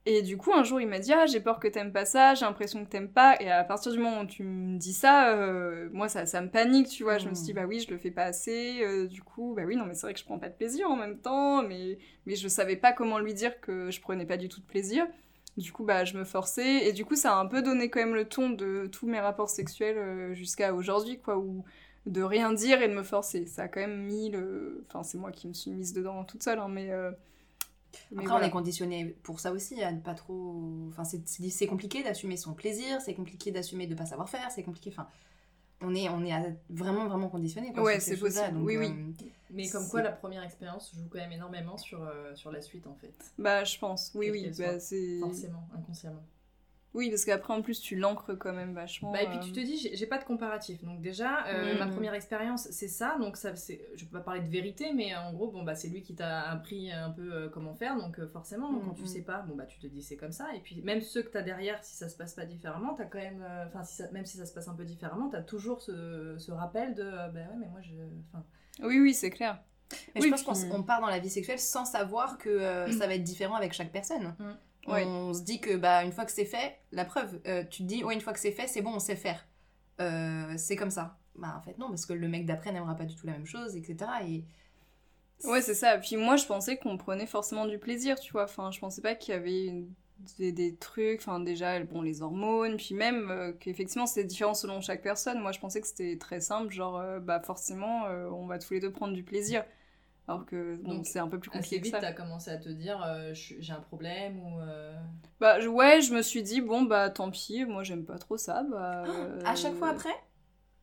[0.06, 2.34] Et du coup, un jour, il m'a dit Ah, j'ai peur que t'aimes pas ça,
[2.34, 3.36] j'ai l'impression que t'aimes pas.
[3.40, 6.50] Et à partir du moment où tu me dis ça, euh, moi, ça, ça me
[6.50, 7.16] panique, tu vois.
[7.18, 7.54] Je me suis dit Mm.
[7.54, 8.82] Bah oui, je le fais pas assez.
[8.82, 10.90] euh, du coup, bah oui, non, mais c'est vrai que je prends pas de plaisir
[10.90, 11.62] en même temps.
[11.62, 14.66] Mais, mais je savais pas comment lui dire que je prenais pas du tout de
[14.66, 15.06] plaisir.
[15.56, 16.86] Du coup, bah, je me forçais.
[16.86, 19.20] Et du coup, ça a un peu donné quand même le ton de tous mes
[19.20, 21.38] rapports sexuels euh, jusqu'à aujourd'hui, quoi.
[21.38, 21.64] Où
[22.06, 23.46] de rien dire et de me forcer.
[23.46, 24.84] Ça a quand même mis le.
[24.88, 26.90] Enfin, c'est moi qui me suis mise dedans toute seule, hein, mais.
[26.90, 27.16] euh, mais
[28.12, 28.44] Après, voilà.
[28.44, 30.86] on est conditionné pour ça aussi, à ne pas trop.
[30.88, 34.90] Enfin, c'est- compliqué d'assumer son plaisir, c'est compliqué d'assumer de pas savoir faire, c'est compliqué.
[34.90, 35.08] Enfin,
[35.80, 36.32] on est, on est
[36.70, 37.72] vraiment, vraiment conditionné.
[37.72, 38.54] quoi, Ouais, c'est possible.
[38.54, 38.86] donc, Oui, oui.
[38.88, 42.62] euh, Mais comme quoi, la première expérience joue quand même énormément sur, euh, sur la
[42.62, 43.14] suite, en fait.
[43.38, 44.50] Bah, je pense, oui, oui.
[44.58, 44.78] Bah.
[45.20, 46.22] Forcément, inconsciemment.
[46.94, 49.10] Oui, parce qu'après, en plus, tu l'ancres quand même vachement.
[49.12, 50.82] Bah, et puis euh, tu te dis, j'ai pas de comparatif.
[50.84, 53.16] Donc déjà, euh, ma première expérience, c'est ça.
[53.18, 55.88] Donc ça, c'est, je peux pas parler de vérité, mais en gros, bon bah c'est
[55.88, 57.96] lui qui t'a appris un peu euh, comment faire.
[57.96, 59.06] Donc euh, forcément, quand tu Mhm.
[59.08, 60.46] sais pas, bon bah tu te dis c'est comme ça.
[60.54, 63.18] Et puis même ceux que t'as derrière, si ça se passe pas différemment, t'as quand
[63.18, 65.82] même, euh, enfin si ça, même si ça se passe un peu différemment, t'as toujours
[65.82, 67.90] ce, ce rappel de, euh, bah ouais mais moi je,
[68.32, 68.44] enfin
[68.84, 69.58] Oui, oui, c'est clair.
[70.14, 72.90] Mais Oui, je pense puis- qu'on part dans la vie sexuelle sans savoir que euh,
[72.92, 74.34] ça va être différent avec chaque personne.
[74.86, 75.04] Ouais.
[75.04, 77.88] On se dit que bah une fois que c'est fait, la preuve, euh, tu te
[77.88, 79.46] dis ouais une fois que c'est fait, c'est bon, on sait faire.
[80.00, 81.18] Euh, c'est comme ça.
[81.36, 83.46] Bah en fait non, parce que le mec d'après n'aimera pas du tout la même
[83.46, 84.10] chose, etc.
[84.26, 84.44] Et
[85.44, 85.98] Ouais, c'est ça.
[85.98, 88.44] Puis moi, je pensais qu'on prenait forcément du plaisir, tu vois.
[88.44, 89.94] Enfin, je pensais pas qu'il y avait une
[90.38, 94.80] des, des trucs, enfin déjà bon les hormones, puis même euh, qu'effectivement c'était différent selon
[94.80, 95.40] chaque personne.
[95.40, 98.92] Moi je pensais que c'était très simple, genre bah forcément on va tous les deux
[98.92, 99.64] prendre du plaisir.
[100.26, 102.00] Alors que bon, c'est un peu plus Assez compliqué que vite, ça.
[102.00, 104.60] t'as commencé à te dire euh, j'ai un problème ou.
[104.60, 104.94] euh,
[105.40, 108.36] Bah je- ouais, je me suis dit bon bah tant pis, moi j'aime pas trop
[108.36, 108.62] ça.
[108.64, 109.04] Bah,
[109.44, 110.14] À chaque fois euh, après?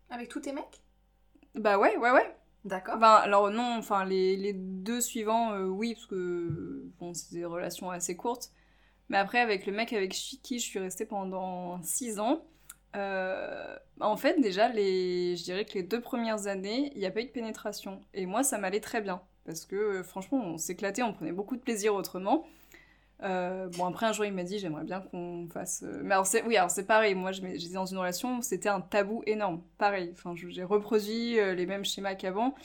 [0.09, 0.81] Avec tous tes mecs?
[1.55, 2.35] Bah ouais, ouais, ouais.
[2.63, 2.97] D'accord.
[2.99, 7.45] Ben, alors non, enfin les, les deux suivants, euh, oui, parce que bon, c'est des
[7.45, 8.51] relations assez courtes.
[9.09, 12.45] Mais après, avec le mec avec qui je suis restée pendant six ans,
[12.95, 17.11] euh, en fait, déjà, les, je dirais que les deux premières années, il n'y a
[17.11, 18.01] pas eu de pénétration.
[18.13, 19.21] Et moi, ça m'allait très bien.
[19.45, 22.45] Parce que euh, franchement, on s'éclatait, on prenait beaucoup de plaisir autrement.
[23.23, 25.83] Euh, bon, après, un jour, il m'a dit, j'aimerais bien qu'on fasse.
[25.83, 27.15] euh, Mais alors, oui, alors c'est pareil.
[27.15, 29.61] Moi, j'étais dans une relation c'était un tabou énorme.
[29.77, 30.11] Pareil.
[30.13, 32.55] Enfin, j'ai reproduit les mêmes schémas qu'avant.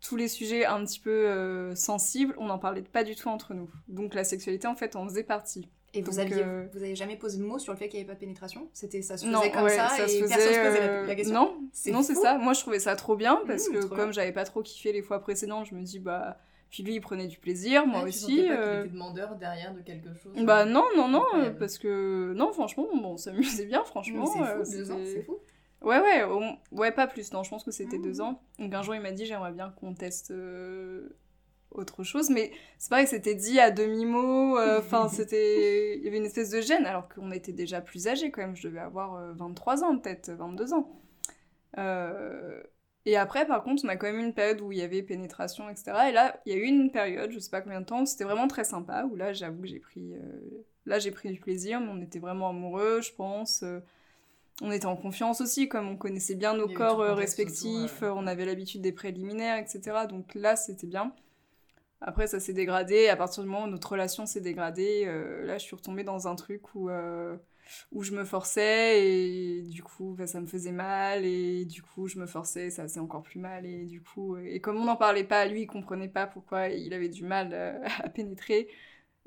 [0.00, 3.70] Tous les sujets un petit peu sensibles, on n'en parlait pas du tout entre nous.
[3.88, 5.68] Donc, la sexualité, en fait, en faisait partie.
[5.94, 7.98] Et vous Donc, aviez, euh, vous avez jamais posé de mots sur le fait qu'il
[7.98, 8.68] n'y avait pas de pénétration?
[8.72, 10.92] C'était ça se faisait Non, comme ouais, ça, ça et se personne se posait la,
[10.92, 11.34] euh, la question.
[11.34, 12.38] Non, C'est non, c'est ça.
[12.38, 14.92] Moi, je trouvais ça trop bien parce Mmh, que trop comme j'avais pas trop kiffé
[14.92, 16.38] les fois précédentes, je me dis bah.
[16.70, 18.46] Puis lui, il prenait du plaisir, moi tu aussi.
[18.46, 20.32] pas euh, qu'il était demandeur derrière de quelque chose.
[20.42, 21.58] Bah non, non, non, euh, Incroyable.
[21.58, 24.24] parce que non, franchement, bon, on s'amusait bien, franchement.
[24.24, 25.36] C'est euh, fou, deux ans, c'est fou.
[25.82, 26.24] Ouais, ouais,
[26.70, 27.30] ouais, pas plus.
[27.34, 28.40] Non, je pense que c'était deux ans.
[28.58, 31.10] Donc un jour, il m'a dit j'aimerais bien qu'on teste euh,
[31.74, 34.58] autre chose, mais c'est pareil, c'était dit à demi mot.
[34.78, 38.30] Enfin, c'était, il y avait une espèce de gêne, alors qu'on était déjà plus âgés
[38.30, 38.56] quand même.
[38.56, 40.88] Je devais avoir euh, 23 ans, peut-être 22 ans.
[41.78, 42.62] Euh,
[43.04, 45.68] Et après, par contre, on a quand même une période où il y avait pénétration,
[45.68, 46.08] etc.
[46.10, 48.24] Et là, il y a eu une période, je sais pas combien de temps, c'était
[48.24, 50.20] vraiment très sympa, où là, j'avoue que j'ai pris, euh,
[50.86, 53.62] là, j'ai pris du plaisir, mais on était vraiment amoureux, je pense.
[53.64, 53.80] euh,
[54.62, 58.08] on était en confiance aussi, comme on connaissait bien nos corps euh, respectifs, autour, ouais.
[58.08, 60.06] euh, on avait l'habitude des préliminaires, etc.
[60.08, 61.14] Donc là, c'était bien.
[62.04, 63.08] Après, ça s'est dégradé.
[63.08, 66.28] À partir du moment où notre relation s'est dégradée, euh, là, je suis retombée dans
[66.28, 67.36] un truc où, euh,
[67.92, 71.24] où je me forçais et du coup, bah, ça me faisait mal.
[71.24, 73.66] Et du coup, je me forçais, ça faisait encore plus mal.
[73.66, 76.92] Et du coup, et comme on n'en parlait pas, lui, il comprenait pas pourquoi il
[76.94, 78.68] avait du mal euh, à pénétrer.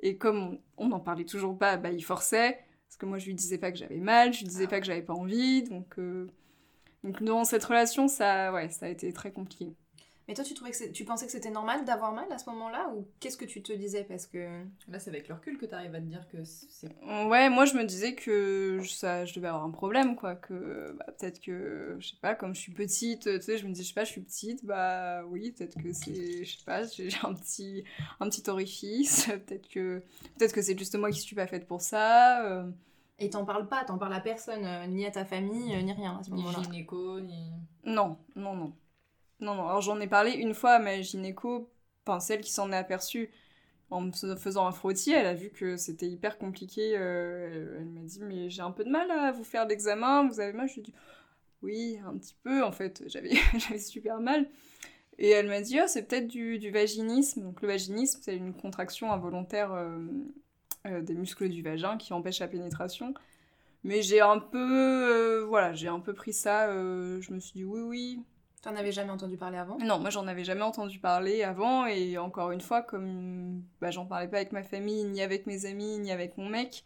[0.01, 2.59] Et comme on- n'en parlait toujours pas, bah, il forçait.
[2.87, 4.85] Parce que moi, je lui disais pas que j'avais mal, je lui disais pas que
[4.87, 5.63] j'avais pas envie.
[5.63, 6.29] Donc, euh,
[7.03, 9.75] donc dans cette relation, ça, ouais, ça a été très compliqué.
[10.27, 12.89] Mais toi, tu trouvais que tu pensais que c'était normal d'avoir mal à ce moment-là
[12.95, 14.03] ou qu'est-ce que tu te disais?
[14.03, 16.89] Parce que Là, c'est avec le recul que t'arrives à te dire que c'est.
[17.27, 20.35] Ouais, moi je me disais que ça, je devais avoir un problème, quoi.
[20.35, 23.71] Que bah, peut-être que, je sais pas, comme je suis petite, tu sais, je me
[23.71, 26.83] disais, je sais pas, je suis petite, bah oui, peut-être que c'est, je sais pas,
[26.87, 27.83] j'ai un petit,
[28.19, 29.99] un petit orifice, peut-être que,
[30.39, 32.43] peut-être que c'est juste moi qui suis pas faite pour ça.
[32.49, 32.69] euh.
[33.19, 35.93] et t'en parles pas, t'en parles à personne, euh, ni à ta famille, euh, ni
[35.93, 36.63] rien à ce Ni moment-là.
[36.63, 37.51] gynéco, ni.
[37.83, 38.73] Non, non, non.
[39.39, 39.67] Non, non.
[39.67, 41.69] Alors j'en ai parlé une fois à ma gynéco,
[42.05, 43.29] enfin celle qui s'en est aperçue
[43.91, 46.95] en me fais- faisant un frottis, elle a vu que c'était hyper compliqué.
[46.97, 50.39] euh, elle m'a dit mais j'ai un peu de mal à vous faire l'examen, vous
[50.41, 50.67] avez mal?
[50.69, 50.93] Je lui ai dit
[51.63, 53.31] oui, un petit peu en fait, j'avais
[53.79, 54.49] super mal.
[55.19, 57.43] Et elle m'a dit oh, c'est peut-être du, du vaginisme.
[57.43, 59.99] Donc le vaginisme c'est une contraction involontaire euh,
[60.87, 63.13] euh, des muscles du vagin qui empêche la pénétration.
[63.83, 66.67] Mais j'ai un peu, voilà, j'ai un peu pris ça.
[66.71, 68.21] je me suis dit oui, oui,
[68.65, 69.77] T'en avais jamais entendu parler avant?
[69.77, 74.07] Non, moi j'en avais jamais entendu parler avant et encore une fois, comme bah, j'en
[74.07, 76.83] parlais pas avec ma famille, ni avec mes amis, ni avec mon mec,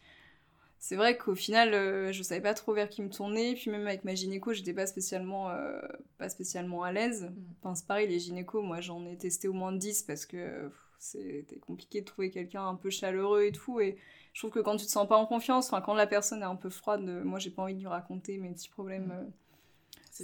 [0.78, 3.56] c'est vrai qu'au final euh, je savais pas trop vers qui me tourner.
[3.56, 5.80] Puis même avec ma gynéco, j'étais pas spécialement, euh,
[6.18, 7.32] pas spécialement à l'aise.
[7.62, 11.60] Enfin, c'est pareil, les gynécos, moi j'en ai testé au moins 10 parce que c'était
[11.60, 13.80] compliqué de trouver quelqu'un un peu chaleureux et tout.
[13.80, 13.96] Et
[14.34, 16.46] je trouve que quand tu te sens pas en confiance, enfin quand la personne est
[16.46, 19.12] un peu froide, moi j'ai pas envie de lui raconter mes petits problèmes.
[19.12, 19.24] euh,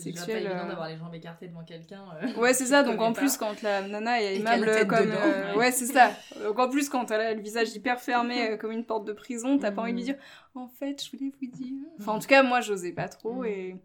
[0.02, 0.68] C'est déjà pas évident euh.
[0.68, 2.04] d'avoir les jambes écartées devant quelqu'un.
[2.22, 2.84] euh, Ouais, c'est ça.
[2.84, 3.46] Donc en plus, pas.
[3.48, 5.06] quand la nana est aimable comme.
[5.06, 5.58] dedans, euh, ouais.
[5.58, 6.12] ouais, c'est ça.
[6.44, 9.58] Donc en plus, quand elle a le visage hyper fermé comme une porte de prison,
[9.58, 10.18] t'as pas envie de lui dire
[10.56, 11.76] En fait, je voulais vous dire.
[12.00, 13.42] Enfin, en tout cas, moi, j'osais pas trop.
[13.42, 13.46] Mhm.
[13.46, 13.76] Et,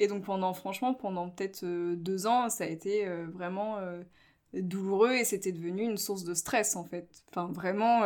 [0.00, 3.78] et donc pendant, franchement, pendant peut-être deux ans, ça a été vraiment
[4.52, 7.08] douloureux et c'était devenu une source de stress en fait.
[7.30, 8.02] Enfin, vraiment.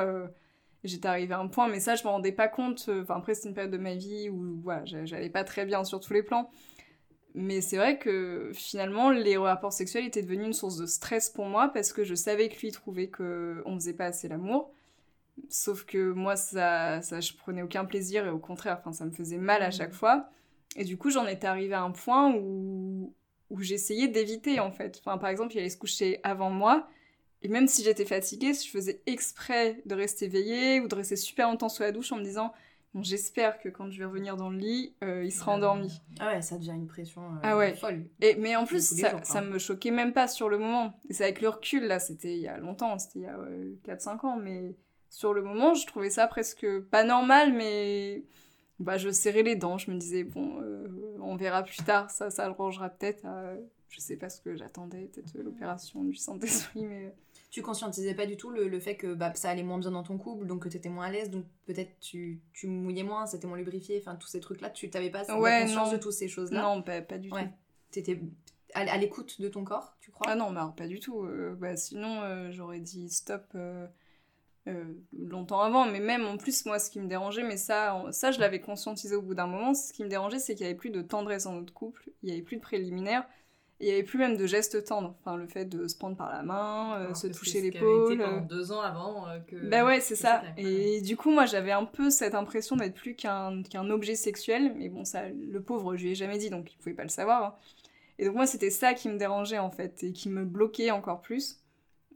[0.85, 2.88] J'étais arrivée à un point, mais ça, je m'en rendais pas compte.
[3.03, 5.83] Enfin, après, c'est une période de ma vie où voilà, j'a- j'allais pas très bien
[5.83, 6.51] sur tous les plans.
[7.34, 11.46] Mais c'est vrai que finalement, les rapports sexuels étaient devenus une source de stress pour
[11.46, 14.72] moi parce que je savais que lui trouvait qu'on ne faisait pas assez l'amour.
[15.48, 19.12] Sauf que moi, ça, ça, je prenais aucun plaisir et au contraire, enfin, ça me
[19.12, 20.30] faisait mal à chaque fois.
[20.76, 23.14] Et du coup, j'en étais arrivée à un point où,
[23.50, 25.00] où j'essayais d'éviter en fait.
[25.00, 26.88] Enfin, par exemple, il allait se coucher avant moi.
[27.42, 31.48] Et même si j'étais fatiguée, je faisais exprès de rester éveillée ou de rester super
[31.48, 32.52] longtemps sous la douche en me disant
[32.94, 36.01] bon, j'espère que quand je vais revenir dans le lit, euh, il sera endormi.
[36.20, 37.74] Ah ouais, ça devient une pression euh, Ah ouais.
[37.74, 38.07] folle.
[38.20, 40.98] Et, mais en plus, ça, jours, ça me choquait même pas sur le moment.
[41.09, 43.96] Et c'est avec le recul, là, c'était il y a longtemps, c'était il y a
[43.96, 44.74] 4-5 ans, mais
[45.11, 48.24] sur le moment, je trouvais ça presque pas normal, mais
[48.79, 49.79] bah, je serrais les dents.
[49.79, 50.87] Je me disais, bon, euh,
[51.20, 53.27] on verra plus tard, ça, ça le rangera peut-être.
[53.88, 57.14] je sais pas ce que j'attendais, peut-être l'opération du Saint-Esprit, mais.
[57.50, 60.02] Tu conscientisais pas du tout le, le fait que bah, ça allait moins bien dans
[60.02, 63.46] ton couple, donc que t'étais moins à l'aise, donc peut-être tu, tu mouillais moins, c'était
[63.46, 66.61] moins lubrifié, enfin tous ces trucs-là, tu t'avais pas ouais, conscience de toutes ces choses-là?
[66.61, 67.37] Non, pas, pas du tout.
[67.90, 68.20] T'étais
[68.74, 70.26] à, l'écoute de ton corps, tu crois?
[70.30, 71.22] Ah non, bah, pas du tout.
[71.22, 73.87] Euh, bah, sinon, euh, j'aurais dit stop euh,
[75.16, 75.87] longtemps avant.
[75.87, 79.16] Mais même en plus, moi, ce qui me dérangeait, mais ça, ça je l'avais conscientisé
[79.16, 81.44] au bout d'un moment, ce qui me dérangeait, c'est qu'il n'y avait plus de tendresse
[81.44, 83.26] dans notre couple, il n'y avait plus de préliminaire.
[83.80, 85.14] Il n'y avait plus même de gestes tendres.
[85.20, 88.18] Enfin, le fait de se prendre par la main, se toucher l'épaule.
[88.18, 89.56] pendant deux ans avant que.
[89.68, 90.42] Bah ouais, c'est ça.
[90.56, 94.74] Et du coup, moi, j'avais un peu cette impression d'être plus qu'un objet sexuel.
[94.76, 97.08] Mais bon, ça, le pauvre, je lui ai jamais dit, donc il pouvait pas le
[97.08, 97.44] savoir.
[97.44, 97.54] Hein.
[98.18, 101.22] Et donc moi, c'était ça qui me dérangeait en fait, et qui me bloquait encore
[101.22, 101.62] plus.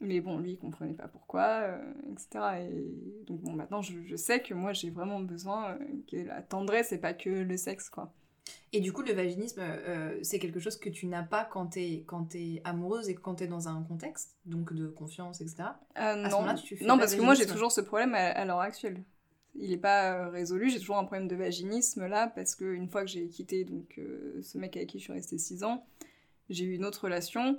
[0.00, 2.66] Mais bon, lui, il comprenait pas pourquoi, euh, etc.
[2.68, 5.78] Et donc bon, maintenant, je, sais que moi, j'ai vraiment besoin euh,
[6.10, 8.12] que la tendresse et pas que le sexe, quoi.
[8.72, 12.04] Et du coup, le vaginisme, euh, c'est quelque chose que tu n'as pas quand t'es
[12.06, 15.64] quand es amoureuse et quand t'es dans un contexte, donc de confiance, etc.
[15.96, 16.42] non,
[16.80, 19.02] non parce que moi, j'ai toujours ce problème à l'heure actuelle
[19.54, 20.70] il n'est pas euh, résolu.
[20.70, 24.40] J'ai toujours un problème de vaginisme là, parce qu'une fois que j'ai quitté donc, euh,
[24.42, 25.86] ce mec avec qui je suis restée 6 ans,
[26.48, 27.58] j'ai eu une autre relation.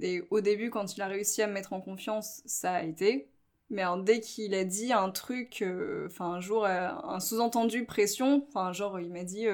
[0.00, 3.28] Et au début, quand il a réussi à me mettre en confiance, ça a été.
[3.70, 8.72] Mais dès qu'il a dit un truc, euh, enfin un jour, un sous-entendu pression, enfin
[8.72, 9.46] genre il m'a dit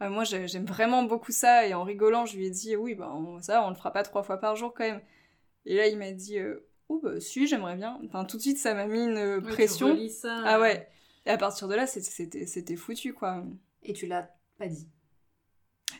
[0.00, 3.12] ah, moi j'aime vraiment beaucoup ça, et en rigolant je lui ai dit oui, bah,
[3.40, 5.00] ça on le fera pas trois fois par jour quand même.
[5.66, 6.38] Et là il m'a dit
[6.88, 8.00] oh bah si, j'aimerais bien.
[8.04, 9.96] Enfin, tout de suite, ça m'a mis une pression.
[10.44, 10.88] ah ouais.
[11.26, 13.44] Et à partir de là, c'était foutu, quoi.
[13.82, 14.88] Et tu l'as pas dit?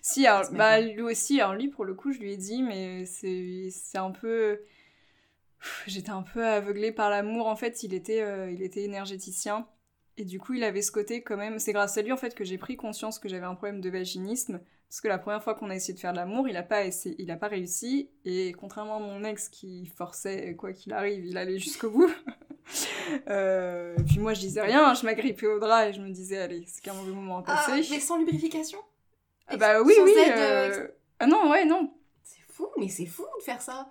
[0.03, 3.05] Si, alors, bah, lui aussi, alors lui, pour le coup, je lui ai dit, mais
[3.07, 4.61] c'est un peu...
[5.87, 7.47] J'étais un peu aveuglée par l'amour.
[7.47, 9.67] En fait, il était, euh, il était énergéticien.
[10.17, 11.59] Et du coup, il avait ce côté quand même...
[11.59, 13.91] C'est grâce à lui, en fait, que j'ai pris conscience que j'avais un problème de
[13.91, 14.61] vaginisme.
[14.89, 16.85] Parce que la première fois qu'on a essayé de faire de l'amour, il n'a pas,
[16.85, 18.11] essayé, il a pas réussi.
[18.25, 22.09] Et contrairement à mon ex qui forçait, quoi qu'il arrive, il allait jusqu'au bout.
[23.29, 26.65] euh, puis moi, je disais rien, je m'agrippais au drap et je me disais, allez,
[26.69, 27.73] c'est qu'un mauvais moment à passer.
[27.75, 28.79] Ah, mais sans lubrification?
[29.49, 30.13] Ah Bah oui, oui.
[30.17, 30.87] Euh,
[31.19, 31.93] ah non, ouais, non.
[32.23, 33.91] C'est fou, mais c'est fou de faire ça.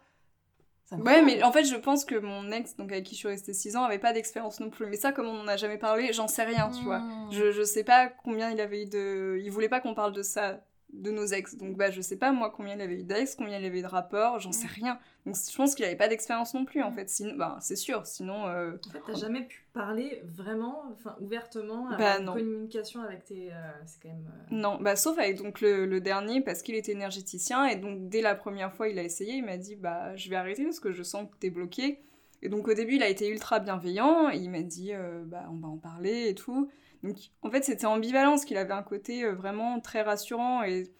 [0.99, 3.53] Ouais, mais en fait, je pense que mon ex, donc avec qui je suis restée
[3.53, 4.87] 6 ans, avait pas d'expérience non plus.
[4.87, 6.99] Mais ça, comme on n'en a jamais parlé, j'en sais rien, tu vois.
[6.99, 7.31] Hmm.
[7.31, 9.39] Je, je sais pas combien il avait eu de.
[9.41, 10.59] Il voulait pas qu'on parle de ça
[10.93, 11.55] de nos ex.
[11.57, 13.81] Donc bah je sais pas moi combien il avait eu d'ex, combien il avait eu
[13.81, 14.75] de rapports, j'en sais mm.
[14.75, 14.99] rien.
[15.25, 16.93] Donc je pense qu'il avait pas d'expérience non plus en mm.
[16.93, 17.09] fait.
[17.09, 18.47] Sinon, bah, c'est sûr, sinon...
[18.47, 18.73] Euh...
[18.87, 23.51] En fait t'as jamais pu parler vraiment, enfin ouvertement, bah, avoir une communication avec tes...
[23.51, 24.27] Euh, c'est quand même...
[24.27, 28.21] Euh, non, bah sauf avec donc le, dernier parce qu'il était énergéticien et donc dès
[28.21, 30.91] la première fois il a essayé, il m'a dit bah je vais arrêter parce que
[30.91, 31.99] je sens que t'es bloqué.
[32.41, 35.45] Et donc au début il a été ultra bienveillant, et il m'a dit euh, bah
[35.49, 36.69] on va en parler et tout.
[37.03, 40.91] Donc en fait c'était ambivalence qu'il avait un côté euh, vraiment très rassurant et,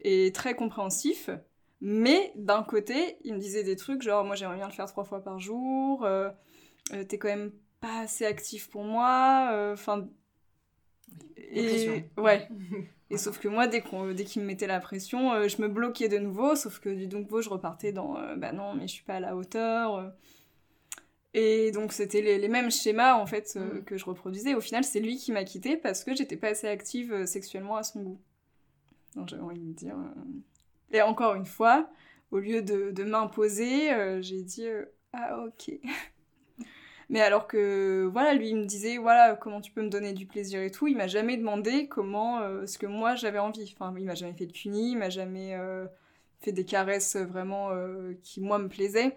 [0.00, 1.30] et très compréhensif.
[1.80, 5.04] Mais d'un côté, il me disait des trucs genre moi j'aimerais bien le faire trois
[5.04, 6.28] fois par jour, euh,
[6.92, 10.08] euh, t'es quand même pas assez actif pour moi, enfin...
[11.36, 12.48] et ouais.
[13.10, 16.18] Et sauf que moi, dès qu'il dès me mettait la pression, je me bloquais de
[16.18, 19.20] nouveau, sauf que du nouveau, je repartais dans bah non, mais je suis pas à
[19.20, 20.12] la hauteur.
[21.34, 23.84] Et donc c'était les, mêmes schémas en fait euh, mm.
[23.84, 24.54] que je reproduisais.
[24.54, 27.76] Au final, c'est lui qui m'a quitté parce que j'étais pas assez active euh, sexuellement
[27.76, 28.20] à son goût.
[29.14, 29.96] Donc j'avais envie de dire.
[29.96, 30.22] Euh.
[30.92, 31.90] Et encore une fois,
[32.30, 33.90] au lieu de, de m'imposer,
[34.22, 34.66] j'ai dit
[35.12, 35.72] ah ok.
[37.10, 40.26] Mais alors que voilà, lui il me disait voilà comment tu peux me donner du
[40.26, 40.88] plaisir et tout.
[40.88, 43.74] Il m'a jamais demandé comment ce que moi j'avais envie.
[43.74, 45.58] Enfin, il m'a jamais fait de cuni, il m'a jamais
[46.40, 47.70] fait des caresses vraiment
[48.22, 49.16] qui moi me plaisaient.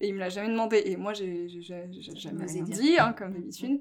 [0.00, 0.82] Et il me l'a jamais demandé.
[0.86, 3.80] Et moi, j'ai jamais rien dit, hein, comme d'habitude.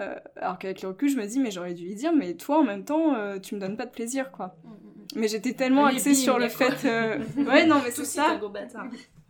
[0.00, 2.60] Euh, alors qu'avec le recul, je me dis, mais j'aurais dû lui dire, mais toi,
[2.60, 4.56] en même temps, euh, tu me donnes pas de plaisir, quoi.
[4.64, 5.20] Mm, mm, mm.
[5.20, 6.86] Mais j'étais tellement axée sur le fait...
[6.86, 8.40] Euh, ouais, non, mais c'est ça.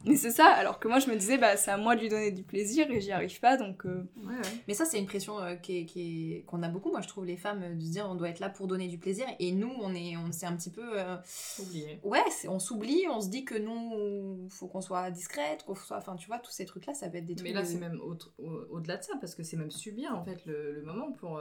[0.07, 2.09] Mais c'est ça, alors que moi je me disais, bah, c'est à moi de lui
[2.09, 3.85] donner du plaisir et j'y arrive pas, donc.
[3.85, 4.09] Euh.
[4.17, 4.41] Ouais, ouais.
[4.67, 5.57] Mais ça, c'est une pression euh,
[6.47, 8.41] qu'on a beaucoup, moi je trouve, les femmes, euh, de se dire on doit être
[8.41, 10.83] là pour donner du plaisir et nous, on est on s'est un petit peu.
[11.59, 12.01] Oublié.
[12.03, 15.99] Ouais, on s'oublie, on se dit que nous, faut qu'on soit discrète, qu'on soit.
[15.99, 17.49] Enfin, tu vois, tous ces trucs-là, ça peut être des trucs.
[17.49, 18.01] Mais là, c'est même
[18.71, 21.41] au-delà de ça, parce que c'est même subir en fait le, moment pour.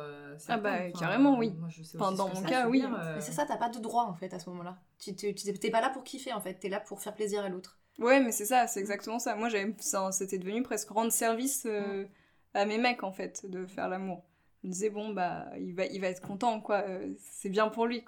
[0.50, 1.54] ah bah, carrément, oui.
[1.58, 2.84] Moi, je sais enfin, dans mon cas, oui.
[3.16, 4.78] Mais c'est ça, t'as pas de droit en fait à ce moment-là.
[5.00, 7.79] Tu t'es pas là pour kiffer en fait, t'es là pour faire plaisir à l'autre.
[8.00, 9.36] Ouais, mais c'est ça, c'est exactement ça.
[9.36, 9.76] Moi, j'avais,
[10.12, 12.06] c'était devenu presque rendre service euh,
[12.54, 14.24] à mes mecs, en fait, de faire l'amour.
[14.64, 16.84] Je me disais, bon, bah, il va, il va être content, quoi.
[16.88, 18.04] Euh, c'est bien pour lui.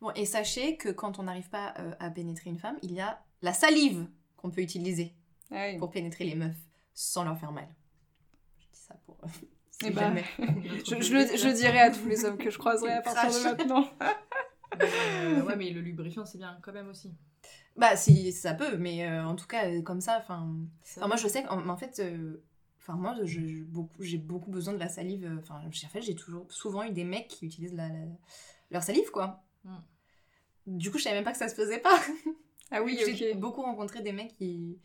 [0.00, 3.00] Bon, et sachez que quand on n'arrive pas euh, à pénétrer une femme, il y
[3.00, 4.06] a la salive
[4.36, 5.14] qu'on peut utiliser
[5.50, 6.56] ah pour pénétrer les meufs
[6.94, 7.68] sans leur faire mal.
[9.82, 10.14] Eh ben,
[10.86, 13.44] je, je, le, je dirais à tous les hommes que je croiserai à partir de
[13.44, 13.88] maintenant.
[14.78, 17.10] Euh, ouais, mais le lubrifiant, c'est bien quand même aussi.
[17.76, 20.54] Bah, si, ça peut, mais euh, en tout cas, euh, comme ça, enfin.
[20.98, 22.02] moi, je sais qu'en en fait.
[22.78, 25.30] Enfin, moi, j'ai beaucoup, beaucoup besoin de la salive.
[25.40, 27.88] Enfin, en fait, j'ai toujours souvent eu des mecs qui utilisent la,
[28.70, 29.42] leur salive, quoi.
[29.64, 29.76] Mm.
[30.66, 32.00] Du coup, je savais même pas que ça se faisait pas.
[32.70, 34.78] Ah oui, J'ai beaucoup rencontré des mecs qui,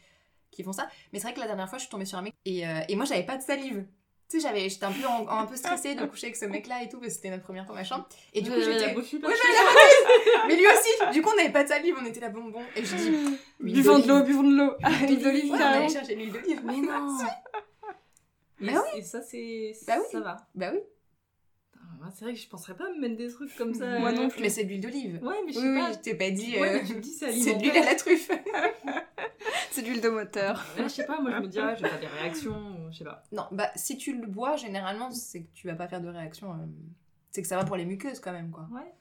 [0.52, 0.89] qui font ça.
[1.12, 2.95] Mais c'est vrai que la dernière fois, je suis tombée sur un mec et, et
[2.95, 3.86] moi, j'avais pas de salive
[4.28, 6.90] tu sais, j'avais, j'étais un peu, un peu stressée de coucher avec ce mec-là et
[6.90, 8.04] tout, parce que c'était notre première fois, machin.
[8.34, 8.96] Et du coup, j'étais.
[8.96, 9.28] Ouais, la
[10.48, 12.62] Mais lui aussi, du coup, on n'avait pas de salive, on était là, bonbon.
[12.76, 13.38] Et je dis.
[13.60, 14.74] Buvons de l'eau, buvons de l'eau.
[15.08, 16.62] L'huile d'olive, on allait chercher l'huile d'olive.
[16.66, 17.18] Mais non
[18.62, 19.00] Bah oui.
[19.00, 19.74] Et ça, c'est.
[19.86, 20.06] Bah oui.
[20.12, 20.38] Ça va.
[20.56, 20.80] Bah oui.
[22.13, 24.00] C'est vrai que je penserais pas me mettre des trucs comme ça.
[24.00, 24.41] Moi non plus.
[24.41, 25.20] Mais c'est de l'huile d'olive.
[25.24, 25.91] Ouais, mais je sais pas.
[25.91, 26.60] je t'ai pas dit.
[26.60, 28.30] Ouais, tu me dis c'est C'est de l'huile à la truffe.
[29.72, 30.65] c'est de l'huile de moteur.
[30.78, 33.04] je sais pas, moi je me dis, ah, je vais faire des réactions, je sais
[33.04, 33.24] pas.
[33.32, 36.52] Non, bah si tu le bois, généralement, c'est que tu vas pas faire de réaction.
[36.52, 36.65] Euh,
[37.32, 38.68] c'est que ça va pour les muqueuses quand même, quoi.
[38.72, 38.94] Ouais.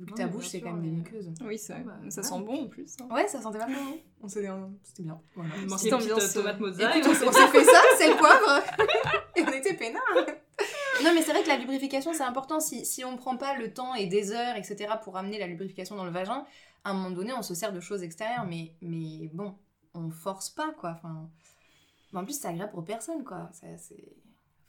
[0.00, 1.30] Vu que ta bouche, c'est quand même des muqueuses.
[1.44, 1.82] Oui, c'est vrai.
[1.84, 2.96] Bah, ça sent bon en plus.
[3.00, 3.14] Hein.
[3.14, 4.00] Ouais, ça sentait pas bon.
[4.20, 4.48] On s'est
[4.82, 5.20] C'était bien.
[5.34, 5.50] Voilà.
[5.54, 7.06] Petite tomate mozzarella.
[7.08, 8.64] on s'est fait ça, c'est le poivre.
[9.36, 10.36] Et on était peinards.
[11.04, 12.60] Non, mais c'est vrai que la lubrification, c'est important.
[12.60, 15.96] Si, si on prend pas le temps et des heures, etc., pour amener la lubrification
[15.96, 16.44] dans le vagin,
[16.84, 18.46] à un moment donné, on se sert de choses extérieures.
[18.46, 19.54] Mais, mais bon,
[19.94, 20.90] on force pas, quoi.
[20.96, 21.28] Enfin,
[22.14, 23.50] en plus, c'est agréable pour personne, quoi.
[23.52, 23.76] C'est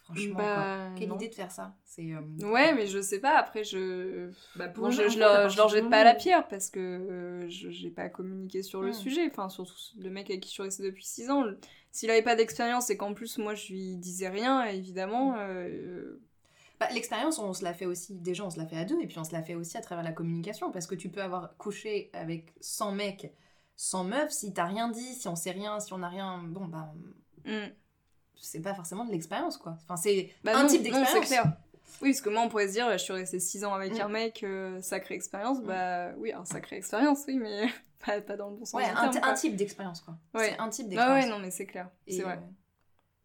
[0.04, 1.76] Franchement, bah, quelle idée de faire ça?
[1.86, 2.12] C'est.
[2.12, 3.38] Euh, ouais, mais je sais pas.
[3.38, 4.32] Après, je.
[4.58, 7.70] Bah, pour je, je, leur, je leur jette pas la pierre parce que euh, je
[7.70, 8.94] j'ai pas communiqué sur le hmm.
[8.94, 9.30] sujet.
[9.32, 11.46] Enfin, surtout le mec avec qui je suis restée depuis 6 ans.
[11.94, 15.36] S'il avait pas d'expérience et qu'en plus, moi, je lui disais rien, évidemment.
[15.38, 16.22] Euh,
[16.80, 18.16] bah, l'expérience, on se la fait aussi.
[18.16, 19.82] Déjà, on se la fait à deux et puis on se la fait aussi à
[19.82, 23.32] travers la communication parce que tu peux avoir couché avec 100 mecs,
[23.78, 24.32] 100 meufs.
[24.32, 26.44] Si t'as rien dit, si on sait rien, si on a rien.
[26.44, 26.94] Bon, bah.
[27.46, 27.70] Hmm
[28.44, 29.78] c'est pas forcément de l'expérience, quoi.
[29.84, 31.32] Enfin, c'est bah un type d'expérience.
[32.02, 34.02] Oui, parce que moi, on pourrait se dire, je suis restée 6 ans avec mm.
[34.02, 35.60] un mec, euh, sacrée expérience.
[35.60, 35.66] Mm.
[35.66, 37.68] Bah oui, un sacrée expérience, oui, mais
[38.06, 38.80] pas, pas, dans le bon sens.
[38.80, 40.18] Ouais, un, un, type d'expérience, quoi.
[40.34, 40.50] Ouais.
[40.50, 41.26] C'est un type d'expérience.
[41.26, 41.90] Bah ouais, non, mais c'est clair.
[42.08, 42.38] C'est vrai.
[42.38, 42.52] Euh,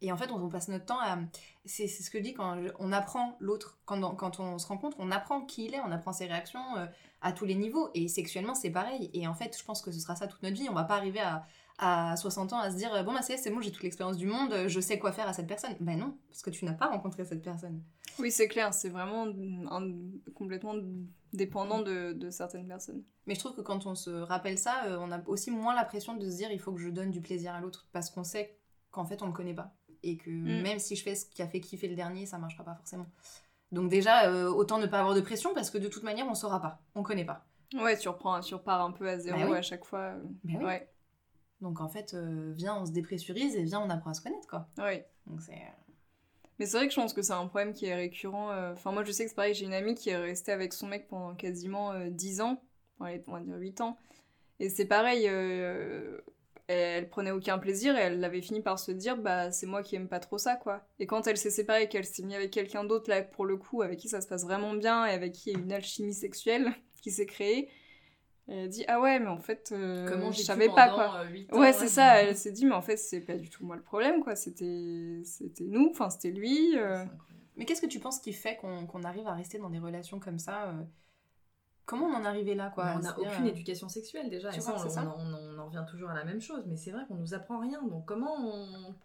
[0.01, 1.19] et en fait, on, passe notre temps à.
[1.65, 3.79] C'est ce que je dis quand on apprend l'autre.
[3.85, 6.85] Quand, quand on se rencontre, on apprend qui il est, on apprend ses réactions euh,
[7.21, 7.89] à tous les niveaux.
[7.93, 9.09] Et sexuellement, c'est pareil.
[9.13, 10.69] Et en fait, je pense que ce sera ça toute notre vie.
[10.69, 11.45] On va pas arriver à,
[11.79, 14.67] à 60 ans à se dire bon bah c'est bon j'ai toute l'expérience du monde
[14.67, 15.75] je sais quoi faire à cette personne.
[15.79, 17.81] Ben non parce que tu n'as pas rencontré cette personne.
[18.19, 19.27] Oui c'est clair c'est vraiment
[20.35, 20.75] complètement
[21.31, 23.03] dépendant de, de, certaines personnes.
[23.27, 25.85] Mais je trouve que quand on se rappelle ça euh, on a aussi moins la
[25.85, 28.25] pression de se dire il faut que je donne du plaisir à l'autre parce qu'on
[28.25, 28.57] sait
[28.91, 29.73] qu'en fait on le connaît pas.
[30.03, 30.61] Et que mm.
[30.61, 33.07] même si je fais ce qui a fait kiffer le dernier ça marchera pas forcément.
[33.71, 36.35] Donc déjà euh, autant ne pas avoir de pression parce que de toute manière on
[36.35, 36.81] saura pas.
[36.93, 37.45] On connaît pas.
[37.73, 40.15] Ouais tu reprends tu repars un peu à zéro bah à chaque fois.
[40.43, 40.89] Bah ouais
[41.61, 44.47] donc en fait, euh, viens, on se dépressurise et viens, on apprend à se connaître,
[44.47, 44.67] quoi.
[44.77, 45.01] Oui.
[45.27, 45.61] Donc c'est...
[46.57, 48.51] Mais c'est vrai que je pense que c'est un problème qui est récurrent.
[48.51, 50.73] Euh, enfin, moi, je sais que c'est pareil, j'ai une amie qui est restée avec
[50.73, 52.61] son mec pendant quasiment 10 euh, ans.
[52.99, 53.97] on va dire 8 ans.
[54.59, 55.23] Et c'est pareil,
[56.67, 59.95] elle, prenait aucun plaisir et elle avait fini par se dire, bah, c'est moi qui
[59.95, 60.85] aime pas trop ça, quoi.
[60.99, 63.55] Et quand elle s'est séparée et qu'elle s'est mise avec quelqu'un d'autre, là, pour le
[63.55, 65.71] coup, avec qui ça se passe vraiment bien et avec qui il y a une
[65.71, 67.69] alchimie sexuelle qui s'est créée,
[68.49, 71.23] elle dit ah ouais mais en fait euh, je savais pas quoi.
[71.23, 73.75] Euh, ouais c'est ça elle s'est dit mais en fait c'est pas du tout moi
[73.75, 74.35] le problème quoi.
[74.35, 76.77] C'était c'était nous enfin c'était lui.
[76.77, 77.05] Euh.
[77.57, 80.39] Mais qu'est-ce que tu penses qui fait qu'on arrive à rester dans des relations comme
[80.39, 80.73] ça
[81.85, 82.93] Comment on en est arrivé là quoi?
[82.95, 84.55] On n'a aucune éducation sexuelle déjà.
[84.55, 85.15] Et ça, on, ça?
[85.17, 87.59] on, on, en revient toujours à la même chose mais c'est vrai qu'on nous apprend
[87.59, 88.95] rien donc comment on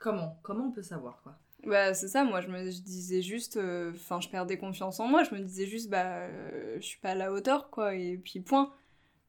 [0.00, 1.36] comment comment on peut savoir quoi?
[1.66, 5.22] Bah, c'est ça, moi je me disais juste, euh, enfin je perdais confiance en moi,
[5.24, 8.40] je me disais juste, bah euh, je suis pas à la hauteur quoi, et puis
[8.40, 8.72] point.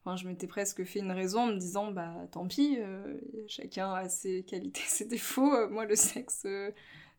[0.04, 3.92] Enfin, je m'étais presque fait une raison en me disant, bah tant pis, euh, chacun
[3.94, 6.46] a ses qualités, ses défauts, moi le sexe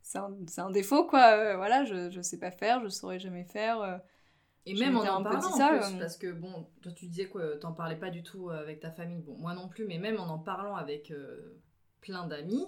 [0.03, 4.01] c'est un, un, défaut quoi, voilà, je, je sais pas faire, je saurais jamais faire.
[4.65, 7.57] Et même en en parlant, ça, en plus, parce que bon, toi tu disais que
[7.57, 10.29] t'en parlais pas du tout avec ta famille, bon moi non plus, mais même en
[10.29, 11.13] en parlant avec
[12.01, 12.67] plein d'amis,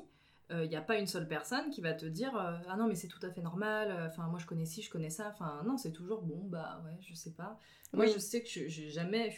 [0.51, 2.87] il euh, n'y a pas une seule personne qui va te dire euh, ah non
[2.87, 5.29] mais c'est tout à fait normal euh, enfin moi je connais ci je connais ça
[5.29, 7.59] enfin non c'est toujours bon bah ouais je sais pas.
[7.93, 9.35] Moi je sais que j'ai jamais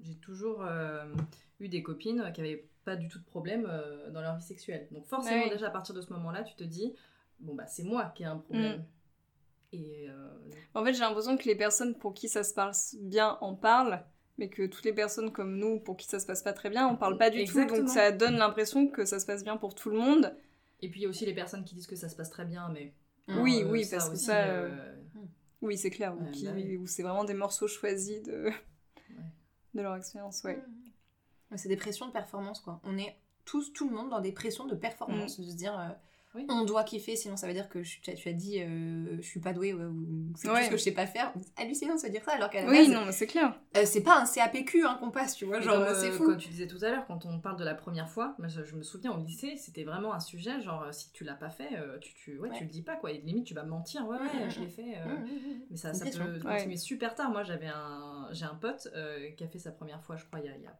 [0.00, 0.64] j'ai toujours
[1.60, 3.70] eu des copines qui avaient pas du tout de problème
[4.12, 4.88] dans leur vie sexuelle.
[4.90, 6.94] Donc forcément déjà à partir de ce moment là tu te dis
[7.40, 8.78] bon bah c'est moi qui ai un problème.
[8.78, 9.76] Mm.
[9.76, 10.08] et
[10.74, 14.02] en fait j'ai l'impression que les personnes pour qui ça se passe bien en parlent
[14.38, 16.86] mais que toutes les personnes comme nous, pour qui ça se passe pas très bien,
[16.88, 19.74] on parle pas du tout, donc ça donne l'impression que ça se passe bien pour
[19.74, 20.34] tout le monde.
[20.82, 22.44] Et puis il y a aussi les personnes qui disent que ça se passe très
[22.44, 22.92] bien, mais.
[23.28, 24.44] oui, euh, oui, parce que ça.
[24.46, 24.94] Euh, euh,
[25.62, 26.14] oui, c'est clair.
[26.14, 26.26] Bah
[26.78, 28.50] ou c'est vraiment des morceaux choisis de,
[29.74, 30.62] de leur expérience, ouais.
[31.54, 32.80] C'est des pressions de performance, quoi.
[32.84, 35.38] On est tous, tout le monde, dans des pressions de performance.
[35.38, 35.42] Mm.
[35.42, 35.96] De se dire,
[36.48, 39.52] On doit kiffer, sinon ça veut dire que tu, as, dit euh, je suis pas
[39.52, 40.64] douée ou c'est ouais.
[40.64, 41.32] ce que je sais pas faire.
[41.56, 43.58] Hallucinant de se dire ça alors qu'à la Oui, non, c'est clair.
[43.76, 46.24] Euh, c'est pas un CAPQ hein, qu'on passe, tu vois, genre c'est fou.
[46.24, 48.82] Comme tu disais tout à l'heure, quand on parle de la première fois, je, me
[48.82, 51.70] souviens au lycée, c'était vraiment un sujet, genre si tu l'as pas fait,
[52.00, 53.12] tu, tu, ouais, tu le dis pas quoi.
[53.12, 54.96] Et limite, tu vas mentir, ouais, ouais, je l'ai fait.
[55.70, 57.30] mais ça, ça peut continuer super tard.
[57.30, 58.88] Moi, j'avais un, j'ai un pote
[59.36, 60.78] qui a fait sa première fois, je crois, il y a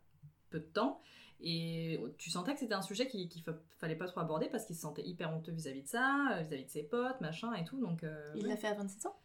[0.51, 1.01] peu de temps.
[1.41, 4.75] Et tu sentais que c'était un sujet qu'il ne fallait pas trop aborder parce qu'il
[4.75, 7.79] se sentait hyper honteux vis-à-vis de ça, euh, vis-à-vis de ses potes, machin et tout.
[7.79, 9.19] Donc, euh, il l'a fait à 27 ans?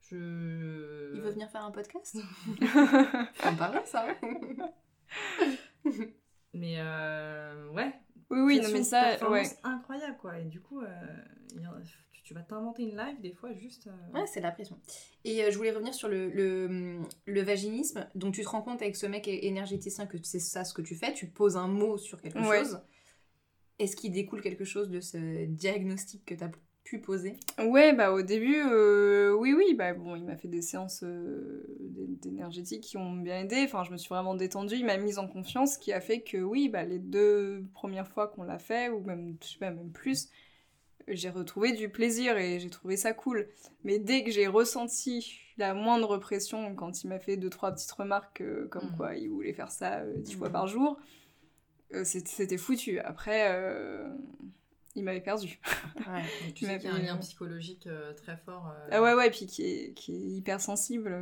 [0.00, 1.14] Je...
[1.14, 2.18] Il veut venir faire un podcast?
[3.44, 4.06] On parle ça.
[6.52, 7.94] mais euh, ouais.
[8.30, 9.44] Oui, oui, non, mais ça, ouais.
[9.62, 10.38] incroyable quoi.
[10.38, 10.82] Et du coup,
[12.24, 13.86] tu vas t'inventer une live des fois juste.
[13.86, 14.78] Euh, ouais, c'est la pression.
[15.24, 18.08] Et euh, je voulais revenir sur le, le, le, vaginisme.
[18.14, 20.96] Donc tu te rends compte avec ce mec énergéticien que c'est ça ce que tu
[20.96, 22.80] fais, tu poses un mot sur quelque chose.
[23.78, 26.50] Est-ce qu'il découle quelque chose de ce diagnostic que tu as
[26.84, 27.36] pu poser?
[27.58, 32.82] Ouais, bah au début, euh, oui, oui, bah bon, il m'a fait des séances d'énergétique
[32.82, 33.62] qui ont bien aidé.
[33.64, 36.38] Enfin, je me suis vraiment détendue, il m'a mise en confiance, qui a fait que
[36.38, 39.90] oui, bah les deux premières fois qu'on l'a fait, ou même, je sais pas, même
[39.90, 40.30] plus,
[41.08, 43.48] j'ai retrouvé du plaisir et j'ai trouvé ça cool.
[43.82, 47.92] Mais dès que j'ai ressenti la moindre pression, quand il m'a fait deux, trois petites
[47.92, 48.96] remarques euh, comme mm.
[48.96, 50.52] quoi il voulait faire ça euh, dix fois mm.
[50.52, 50.98] par jour,
[51.92, 52.98] euh, c'était foutu.
[53.00, 53.50] Après,
[54.94, 55.60] il m'avait perdu.
[56.06, 56.22] Ouais,
[56.54, 58.74] tu sais qu'il y a un lien psychologique très fort.
[58.90, 61.16] Ah ouais, ouais, puis qui est, qui est hyper sensible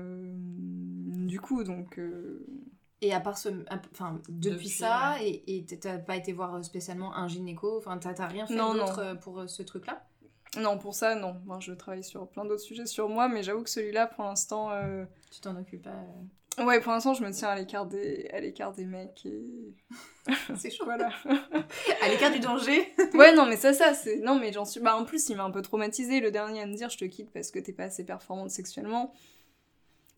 [1.26, 2.00] du coup, donc...
[3.02, 3.48] Et à part ce.
[3.92, 8.56] Enfin, depuis, ça, et t'as pas été voir spécialement un gynéco Enfin, t'as rien fait
[8.56, 10.06] d'autre euh, pour euh, ce truc-là?
[10.56, 11.36] Non, pour ça, non.
[11.44, 14.70] Moi, je travaille sur plein d'autres sujets sur moi, mais j'avoue que celui-là, pour l'instant.
[14.70, 16.04] Euh, tu t'en occupes pas
[16.62, 19.74] Ouais, pour l'instant, je me tiens à l'écart des, à l'écart des mecs et.
[20.56, 20.84] c'est chaud.
[20.84, 21.10] voilà.
[22.02, 22.94] à l'écart du danger.
[23.14, 24.18] ouais, non, mais ça, ça, c'est.
[24.18, 24.80] Non, mais j'en suis.
[24.80, 27.04] Bah, en plus, il m'a un peu traumatisé le dernier à me dire je te
[27.06, 29.12] quitte parce que t'es pas assez performante sexuellement.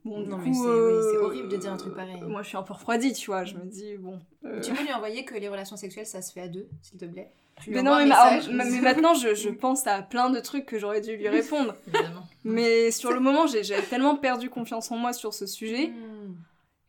[0.05, 2.21] Bon, non, mais c'est euh, horrible de dire un truc pareil.
[2.21, 3.45] Moi, je suis un peu refroidie, tu vois.
[3.45, 4.21] Je me dis, bon.
[4.45, 4.61] Euh.
[4.61, 7.07] Tu peux lui envoyer que les relations sexuelles, ça se fait à deux, s'il te
[7.07, 7.33] plaît?
[7.69, 11.17] mais non, mais, mais, maintenant, je, je, pense à plein de trucs que j'aurais dû
[11.17, 11.75] lui répondre.
[12.45, 16.35] mais sur le moment, j'avais tellement perdu confiance en moi sur ce sujet hmm.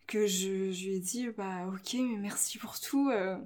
[0.07, 3.09] que je, je, lui ai dit, bah, ok, mais merci pour tout.
[3.11, 3.37] Euh.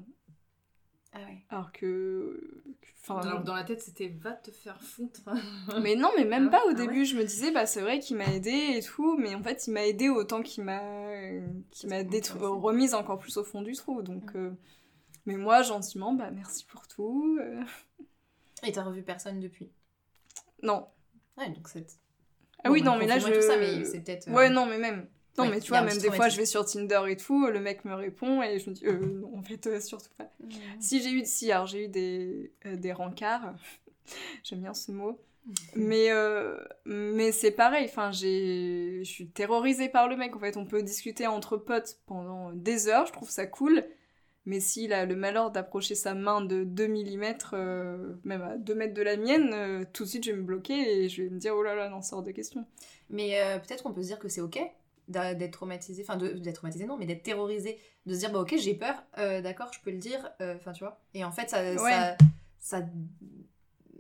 [1.12, 1.44] Ah ouais.
[1.50, 2.64] Alors que.
[3.02, 5.22] Enfin, dans, la tête, c'était va te faire foutre.
[5.82, 7.06] mais non, mais même ah pas au ah début.
[7.06, 9.74] Je me disais, bah c'est vrai qu'il m'a aidé et tout, mais en fait, il
[9.74, 10.82] m'a aidé autant qu'il m'a
[11.72, 12.04] qu'il m'a
[12.42, 14.04] remise encore plus au fond du trou.
[14.04, 14.52] Donc, euh,
[15.26, 17.40] mais moi, gentiment, bah merci pour tout.
[17.42, 17.64] Euh.
[18.64, 19.72] Et t'as revu personne depuis?
[20.62, 20.88] Non.
[21.38, 21.88] Ouais, donc c'est.
[22.64, 23.26] Ah oui, non, mais là, je.
[23.26, 24.28] Tout ça, mais c'est peut-être.
[24.28, 25.08] Euh, ouais, non, mais même.
[25.38, 27.86] Non, mais tu vois, même des fois, je vais sur Tinder et tout, le mec
[27.86, 30.30] me répond et je me dis, euh, non, en fait, euh, surtout pas.
[30.80, 33.54] Si j'ai eu, si, alors j'ai eu des, euh, des rencarts,
[34.44, 35.20] j'aime bien ce mot,
[35.76, 40.66] mais, euh, mais c'est pareil, enfin, je suis terrorisée par le mec, en fait, on
[40.66, 43.86] peut discuter entre potes pendant des heures, je trouve ça cool,
[44.46, 48.94] mais s'il a le malheur d'approcher sa main de 2 mm, même à 2 mètres
[48.94, 51.56] de la mienne, tout de suite je vais me bloquer et je vais me dire,
[51.56, 52.66] oh là là, non, sort de question.
[53.10, 54.60] Mais peut-être qu'on peut se dire que c'est ok
[55.10, 58.76] d'être traumatisé, enfin d'être traumatisé non, mais d'être terrorisé, de se dire bah ok j'ai
[58.76, 61.02] peur, euh, d'accord je peux le dire, euh, enfin tu vois.
[61.14, 62.16] Et en fait ça, ça,
[62.60, 62.82] ça,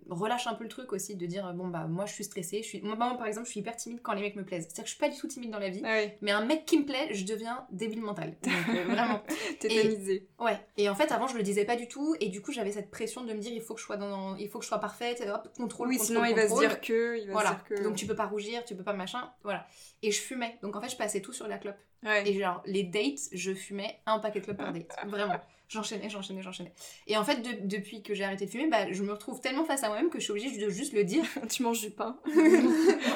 [0.09, 2.67] relâche un peu le truc aussi de dire bon bah moi je suis stressée je
[2.67, 4.67] suis moi, par exemple je suis hyper timide quand les mecs me plaisent.
[4.69, 6.31] C'est à dire que je suis pas du tout timide dans la vie ah mais
[6.31, 9.21] un mec qui me plaît je deviens débile mental donc euh, vraiment.
[9.59, 10.27] Tétanisée.
[10.39, 10.59] ouais.
[10.77, 12.91] Et en fait avant je le disais pas du tout et du coup j'avais cette
[12.91, 14.79] pression de me dire il faut que je sois dans il faut que je sois
[14.79, 17.49] parfaite hop contrôle oui sinon il va se dire que il va voilà.
[17.51, 17.83] dire que...
[17.83, 19.65] donc tu peux pas rougir tu peux pas machin voilà.
[20.01, 20.57] Et je fumais.
[20.61, 21.77] Donc en fait je passais tout sur la clope.
[22.25, 24.91] Et genre les dates je fumais un paquet de clopes par date.
[25.07, 25.39] Vraiment
[25.69, 26.73] J'enchaînais, j'enchaînais, j'enchaînais.
[27.05, 29.83] Et en fait, depuis que j'ai arrêté de fumer, bah, je me retrouve tellement face
[29.83, 31.23] à moi-même que je suis obligée de juste le dire.
[31.49, 32.17] tu manges du pain.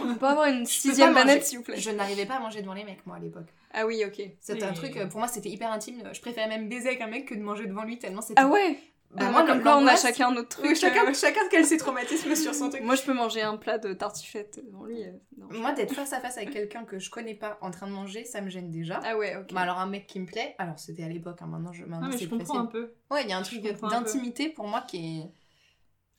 [0.05, 1.77] On peut avoir une sixième manette, s'il vous plaît.
[1.79, 3.47] Je n'arrivais pas à manger devant les mecs, moi, à l'époque.
[3.73, 4.21] Ah oui, ok.
[4.39, 6.03] C'était un truc, pour moi, c'était hyper intime.
[6.13, 8.39] Je préférais même baiser avec un mec que de manger devant lui, tellement c'était.
[8.39, 8.77] Ah ouais?
[9.15, 10.75] Bah, moi, comme quoi, on a chacun notre truc.
[10.75, 11.13] chacun, euh.
[11.13, 12.83] chacun quel ses traumatismes sur son truc.
[12.83, 15.03] Moi, je peux manger un plat de tartiflette devant lui.
[15.03, 15.11] Euh,
[15.51, 18.25] moi, d'être face à face avec quelqu'un que je connais pas en train de manger,
[18.25, 18.99] ça me gêne déjà.
[19.03, 19.51] Ah ouais, ok.
[19.53, 22.09] Mais alors, un mec qui me plaît, alors c'était à l'époque, hein, maintenant, je, maintenant
[22.11, 22.93] ah, je comprends un peu.
[23.11, 25.31] Ouais, il y a un truc d'intimité pour moi qui est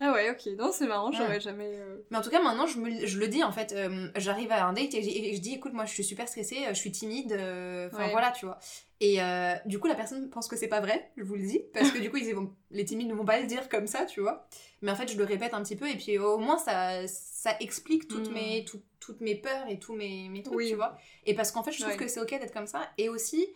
[0.00, 0.58] ah ouais, ok.
[0.58, 1.70] Non, c'est marrant, j'aurais jamais.
[1.78, 3.72] Euh, Mais en tout cas, maintenant, je, me, je le dis en fait.
[3.72, 6.70] Euh, j'arrive à un date et, je dis écoute, moi je suis super stressée, euh,
[6.70, 7.32] je suis timide.
[7.32, 8.58] Enfin voilà, tu vois.
[9.00, 9.18] Et
[9.66, 11.60] du coup, la personne pense que c'est pas vrai, je vous le dis.
[11.72, 14.04] Parce que du coup, ils vont, les timides ne vont pas le dire comme ça,
[14.04, 14.48] tu vois.
[14.82, 17.56] Mais en fait, je le répète un petit peu et puis au moins, ça, ça
[17.60, 18.34] explique toutes, mm.
[18.34, 18.64] mes,
[19.00, 20.96] toutes mes peurs et tous mes, mes trucs, tu vois.
[21.24, 22.90] Et parce qu'en fait, je trouve que c'est ok d'être comme ça.
[22.98, 23.46] Et aussi,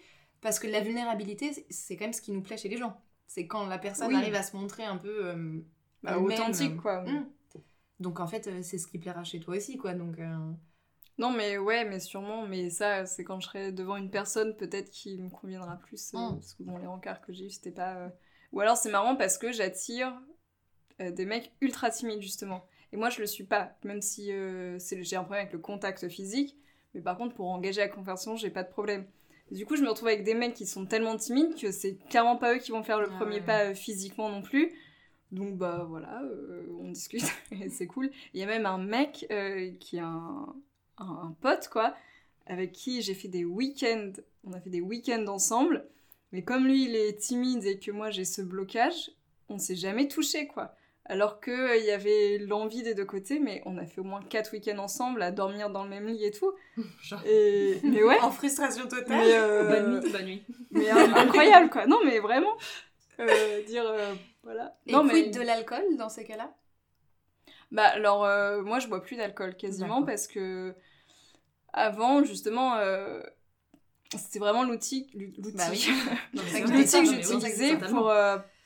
[0.40, 3.00] parce que la vulnérabilité, c'est quand même ce qui nous plaît chez les gens.
[3.26, 5.34] C'est quand la personne arrive à se montrer un peu
[6.02, 7.02] bah, authentique, quoi.
[7.04, 7.26] Hmm.
[8.00, 9.94] Donc en fait, c'est ce qui plaira chez toi aussi, quoi.
[9.94, 10.18] Donc.
[11.18, 12.46] Non, mais ouais, mais sûrement.
[12.46, 16.12] Mais ça, c'est quand je serai devant une personne, peut-être qui me conviendra plus.
[16.12, 16.34] Hmm.
[16.34, 18.12] Parce que bon, les rencarts que j'ai eu, c'était pas.
[18.52, 20.18] Ou alors c'est marrant parce que j'attire
[21.00, 22.64] des mecs ultra timides, justement.
[22.92, 26.56] Et moi, je le suis pas, même si j'ai un problème avec le contact physique.
[26.94, 29.06] Mais par contre, pour engager la conversation, j'ai pas de problème.
[29.50, 32.36] Du coup, je me retrouve avec des mecs qui sont tellement timides que c'est clairement
[32.36, 34.72] pas eux qui vont faire le ah premier pas euh, physiquement non plus.
[35.30, 38.10] Donc bah voilà, euh, on discute et c'est cool.
[38.34, 40.54] Il y a même un mec euh, qui est un,
[40.98, 41.94] un, pote quoi,
[42.46, 44.12] avec qui j'ai fait des week-ends.
[44.44, 45.86] On a fait des week-ends ensemble.
[46.32, 49.10] Mais comme lui il est timide et que moi j'ai ce blocage,
[49.48, 50.74] on s'est jamais touché quoi
[51.08, 54.20] alors qu'il il y avait l'envie des deux côtés, mais on a fait au moins
[54.22, 56.52] quatre week-ends ensemble à dormir dans le même lit et tout.
[57.26, 57.78] Et...
[57.82, 58.18] Mais ouais.
[58.22, 59.18] En frustration totale.
[59.18, 60.42] Mais euh, Bonne nuit, bonne nuit.
[60.70, 61.86] Mais incroyable quoi.
[61.86, 62.56] Non mais vraiment.
[63.20, 64.14] Euh, dire euh,
[64.48, 64.76] voilà.
[64.86, 65.28] Et non, mais...
[65.28, 66.54] de l'alcool dans ces cas-là?
[67.70, 68.20] Bah alors
[68.64, 70.74] moi je bois plus d'alcool quasiment parce que
[71.74, 72.78] avant justement
[74.16, 75.68] c'était vraiment l'outil l'outil bah
[76.32, 78.10] l'outil que j'utilisais pour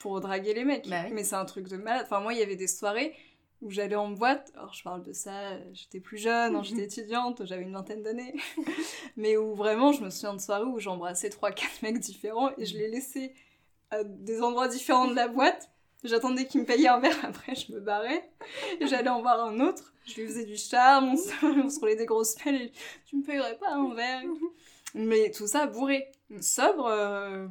[0.02, 0.88] pour draguer les mecs.
[0.88, 2.02] Bah mais c'est un truc de malade.
[2.04, 3.14] Enfin, moi, il y avait des soirées
[3.62, 4.50] où j'allais en boîte.
[4.56, 8.34] Alors, je parle de ça, j'étais plus jeune, hein, j'étais étudiante, j'avais une vingtaine d'années.
[9.16, 12.76] mais où vraiment, je me souviens de soirées où j'embrassais 3-4 mecs différents et je
[12.76, 13.32] les laissais
[13.90, 15.70] à des endroits différents de la boîte.
[16.04, 18.30] J'attendais qu'ils me payaient un verre, après je me barrais.
[18.80, 19.94] J'allais en voir un autre.
[20.06, 22.72] Je lui faisais du charme, on se, roulait des grosses pelles et
[23.06, 24.22] tu me payerais pas un verre.
[24.94, 26.10] Mais tout ça bourré.
[26.40, 27.46] Sobre, euh,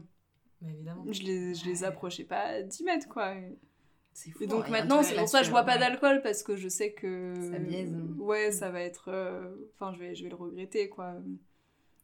[0.67, 1.05] évidemment.
[1.09, 3.33] Je les, je les approchais pas à 10 mètres, quoi.
[4.13, 4.43] C'est fou.
[4.43, 6.91] Et donc maintenant, c'est pour ça que je bois pas d'alcool parce que je sais
[6.91, 7.33] que.
[7.51, 7.93] Ça biaise.
[8.17, 9.09] Ouais, ça va être.
[9.09, 11.15] Euh, enfin, je, vais, je vais le regretter, quoi.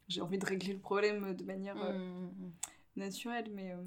[0.08, 2.52] J'ai envie de régler le problème de manière euh, mmh, mmh, mmh.
[2.96, 3.72] naturelle, mais.
[3.72, 3.82] Euh,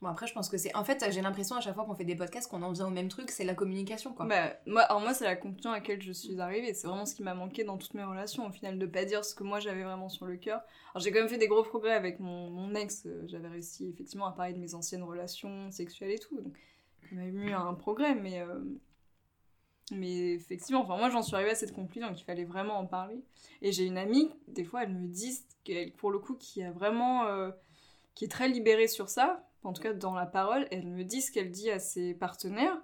[0.00, 0.74] Bon, après, je pense que c'est.
[0.74, 2.90] En fait, j'ai l'impression à chaque fois qu'on fait des podcasts qu'on en vient au
[2.90, 4.24] même truc, c'est la communication, quoi.
[4.24, 6.72] Bah, moi, alors, moi, c'est la conclusion à laquelle je suis arrivée.
[6.72, 9.26] C'est vraiment ce qui m'a manqué dans toutes mes relations, au final, de pas dire
[9.26, 10.62] ce que moi j'avais vraiment sur le cœur.
[10.94, 13.06] Alors, j'ai quand même fait des gros progrès avec mon, mon ex.
[13.26, 16.34] J'avais réussi, effectivement, à parler de mes anciennes relations sexuelles et tout.
[16.40, 16.56] Donc,
[17.12, 18.40] il m'a eu un progrès, mais.
[18.40, 18.58] Euh,
[19.92, 23.22] mais effectivement, enfin, moi, j'en suis arrivée à cette conclusion qu'il fallait vraiment en parler.
[23.60, 25.44] Et j'ai une amie, des fois, elle me dit,
[25.98, 27.26] pour le coup, qui a vraiment.
[27.26, 27.50] Euh,
[28.14, 31.20] qui est très libérée sur ça en tout cas dans la parole, elle me dit
[31.20, 32.80] ce qu'elle dit à ses partenaires.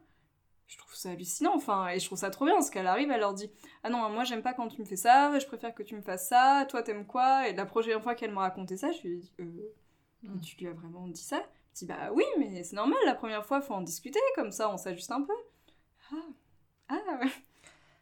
[0.67, 3.21] Je trouve ça hallucinant, enfin, et je trouve ça trop bien, parce qu'elle arrive, elle
[3.21, 3.51] leur dit
[3.85, 6.03] Ah non, moi j'aime pas quand tu me fais ça, je préfère que tu me
[6.03, 7.49] fasses ça, toi t'aimes quoi?
[7.49, 9.69] Et la prochaine fois qu'elle m'a raconté ça, je lui ai dit euh,
[10.25, 10.41] mm.
[10.41, 11.41] Tu lui as vraiment dit ça?
[11.73, 14.69] Je dis Bah oui, mais c'est normal, la première fois, faut en discuter, comme ça
[14.73, 15.35] on s'ajuste un peu.
[16.13, 16.17] Ah,
[16.89, 17.21] ah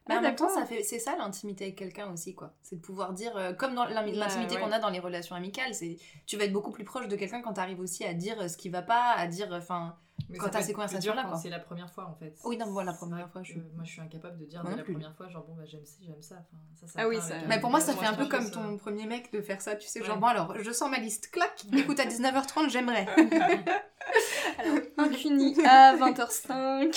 [0.08, 2.52] mais en même temps, ça fait, c'est ça l'intimité avec quelqu'un aussi, quoi.
[2.62, 5.96] C'est de pouvoir dire, euh, comme dans l'intimité qu'on a dans les relations amicales, c'est,
[6.26, 8.48] tu vas être beaucoup plus proche de quelqu'un quand tu arrives aussi à dire euh,
[8.48, 9.96] ce qui va pas, à dire, euh, enfin,
[10.38, 12.36] quand tu as ces conversations-là, C'est la première fois, en fait.
[12.44, 15.14] Oui, non, moi, la première fois, je moi, je suis incapable de dire la première
[15.14, 16.36] fois, genre, bon, bah, j'aime ça, j'aime ça.
[16.74, 17.36] ça, ça ah oui, ça.
[17.48, 19.88] Mais pour moi, ça fait un peu comme ton premier mec de faire ça, tu
[19.88, 23.06] sais, genre, bon, alors, je sens ma liste, clac, écoute, à 19h30, j'aimerais.
[24.58, 26.94] alors, impuni à 20h05.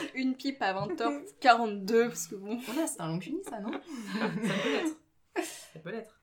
[0.14, 2.58] une pipe à 20h42, parce que bon.
[2.66, 4.28] Voilà, c'est un long fini ça, non Ça
[4.62, 4.96] peut l'être.
[5.72, 6.18] Ça peut l'être.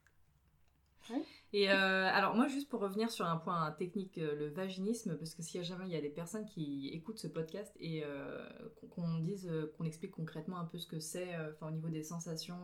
[1.53, 5.36] Et euh, alors moi juste pour revenir sur un point technique, euh, le vaginisme, parce
[5.36, 8.03] que s'il y a jamais il y a des personnes qui écoutent ce podcast et
[8.03, 8.45] euh,
[8.93, 12.59] qu'on dise, qu'on explique concrètement un peu ce que c'est, enfin au niveau des sensations,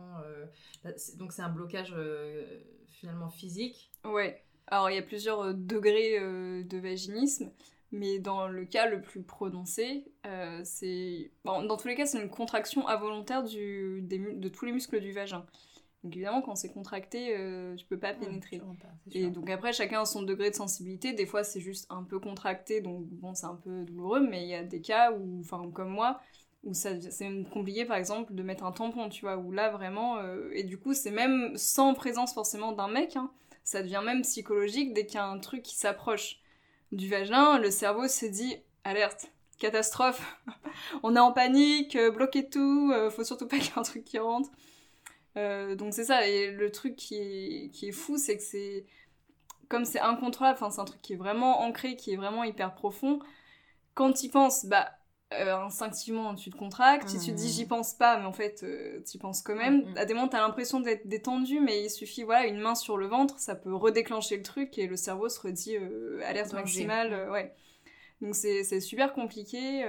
[1.16, 1.94] donc c'est un blocage
[2.88, 3.90] finalement physique.
[4.04, 4.44] Ouais.
[4.66, 7.50] Alors il y a plusieurs degrés de vaginisme.
[7.92, 11.30] Mais dans le cas le plus prononcé, euh, c'est.
[11.44, 15.44] dans tous les cas, c'est une contraction involontaire du, de tous les muscles du vagin.
[16.02, 18.60] Donc évidemment, quand c'est contracté, euh, tu peux pas pénétrer.
[19.12, 21.12] et donc après, chacun a son degré de sensibilité.
[21.12, 24.26] Des fois, c'est juste un peu contracté, donc bon, c'est un peu douloureux.
[24.26, 26.20] Mais il y a des cas où, enfin, comme moi,
[26.64, 26.98] où c'est
[27.52, 30.18] compliqué, par exemple, de mettre un tampon, tu vois, où là, vraiment...
[30.18, 33.30] Euh, et du coup, c'est même sans présence forcément d'un mec, hein,
[33.62, 36.41] ça devient même psychologique dès qu'il y a un truc qui s'approche
[36.92, 40.36] du vagin, le cerveau se dit alerte, catastrophe,
[41.02, 43.82] on est en panique, euh, bloquez tout, euh, faut surtout pas qu'il y ait un
[43.82, 44.50] truc qui rentre.
[45.36, 48.84] Euh, donc c'est ça, et le truc qui est, fou, c'est que c'est
[49.68, 53.20] comme c'est incontrôlable, c'est un truc qui est vraiment ancré, qui est vraiment hyper profond.
[53.94, 54.90] Quand tu y penses, bah
[55.40, 57.68] euh, instinctivement tu te contractes, tu te dis j'y mmh.
[57.68, 59.82] pense pas, mais en fait euh, tu y penses quand même.
[59.82, 59.96] Mmh.
[59.96, 63.06] À des moments t'as l'impression d'être détendu, mais il suffit voilà une main sur le
[63.06, 67.54] ventre, ça peut redéclencher le truc et le cerveau se redit euh, alerte maximale, ouais.
[68.20, 69.82] Donc c'est super compliqué.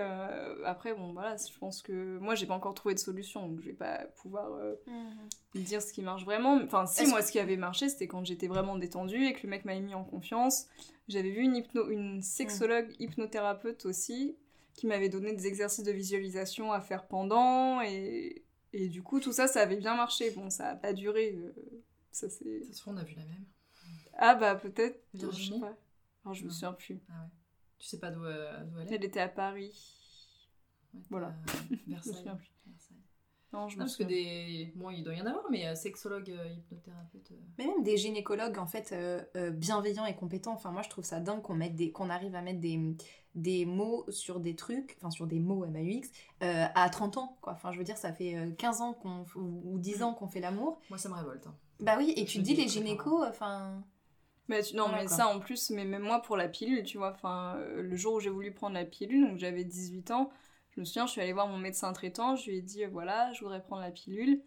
[0.66, 3.68] après bon voilà, je pense que moi j'ai pas encore trouvé de solution, donc je
[3.68, 4.50] vais pas pouvoir
[4.88, 5.60] mmh.
[5.60, 6.60] dire ce qui marche vraiment.
[6.64, 9.50] Enfin si moi ce qui avait marché c'était quand j'étais vraiment détendue et que le
[9.50, 10.66] mec m'avait mis en confiance.
[11.08, 14.36] J'avais vu une, hypno une sexologue hypnothérapeute aussi
[14.74, 17.82] qui m'avait donné des exercices de visualisation à faire pendant.
[17.82, 20.32] Et, et du coup, tout ça, ça avait bien marché.
[20.32, 21.36] Bon, ça n'a pas duré.
[21.36, 21.54] Euh,
[22.12, 22.64] ça, c'est...
[22.64, 23.46] Ça se on a vu la même.
[24.18, 25.04] Ah bah peut-être.
[25.14, 25.78] Virginie Je sais pas.
[26.24, 27.02] Alors, je me souviens plus.
[27.10, 27.30] Ah ouais.
[27.80, 28.96] Tu sais pas d'où, euh, elle est?
[28.96, 29.74] Elle était à Paris.
[31.10, 31.34] voilà.
[31.88, 32.32] Versailles.
[33.54, 34.74] Non, je parce que des.
[34.76, 37.32] Bon, il doit y en avoir, mais euh, sexologue, euh, hypnothérapeute.
[37.32, 37.36] Euh.
[37.60, 38.94] Mais même des gynécologues, en fait,
[39.54, 40.54] bienveillants et compétents.
[40.54, 41.92] Enfin, moi, je trouve ça dingue qu'on mette des...
[41.92, 42.80] qu'on arrive à mettre des...
[43.36, 46.10] des mots sur des trucs, enfin, sur des mots MAUX,
[46.42, 47.54] à 30 ans, quoi.
[47.54, 49.24] Enfin, je veux dire, ça fait 15 ans qu'on...
[49.36, 50.04] ou 10 mm.
[50.04, 50.82] ans qu'on fait l'amour.
[50.90, 51.46] Moi, ça me révolte.
[51.46, 51.56] Hein.
[51.80, 53.84] Bah oui, et tu dis les gynécos, enfin.
[54.50, 57.58] Mais non, mais ça en plus, mais même moi pour la pilule, tu vois, enfin,
[57.76, 60.32] le jour où j'ai voulu prendre la pilule, donc j'avais 18 ans,
[60.76, 62.90] je me souviens, je suis allée voir mon médecin traitant, je lui ai dit, euh,
[62.92, 64.42] voilà, je voudrais prendre la pilule.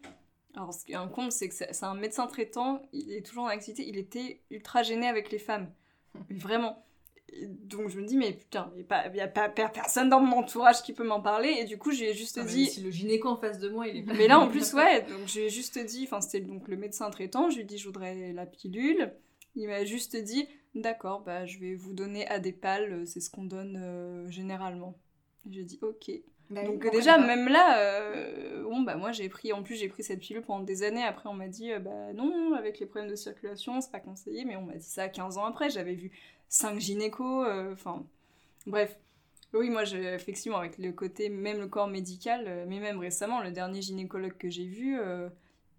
[0.54, 3.44] Alors, ce qui est un con, c'est que c'est un médecin traitant, il est toujours
[3.44, 5.70] en activité, il était ultra gêné avec les femmes.
[6.30, 6.82] Vraiment.
[7.42, 10.94] donc je me dis, mais putain, il n'y a, pas, personne dans mon entourage qui
[10.94, 11.56] peut m'en parler.
[11.60, 12.66] Et du coup, j'ai juste ah, dit.
[12.66, 15.26] Si le gynéco en face de moi, il est Mais là, en plus, ouais, donc
[15.26, 18.32] j'ai juste dit, enfin, c'était donc le médecin traitant, je lui ai dit, je voudrais
[18.32, 19.12] la pilule.
[19.54, 23.78] Il m'a juste dit, d'accord, bah, je vais vous donner Adépal, c'est ce qu'on donne
[23.80, 24.98] euh, généralement.
[25.50, 26.10] J'ai dit ok.
[26.48, 30.04] Bah Donc déjà, même là, euh, bon, bah moi j'ai pris, en plus j'ai pris
[30.04, 31.02] cette pilule pendant des années.
[31.02, 34.44] Après on m'a dit, euh, bah non, avec les problèmes de circulation, c'est pas conseillé.
[34.44, 35.70] Mais on m'a dit ça 15 ans après.
[35.70, 36.12] J'avais vu
[36.48, 38.04] 5 gynécos, euh, enfin
[38.66, 38.96] bref.
[39.54, 43.52] Oui, moi, je, effectivement, avec le côté, même le corps médical, mais même récemment, le
[43.52, 44.98] dernier gynécologue que j'ai vu,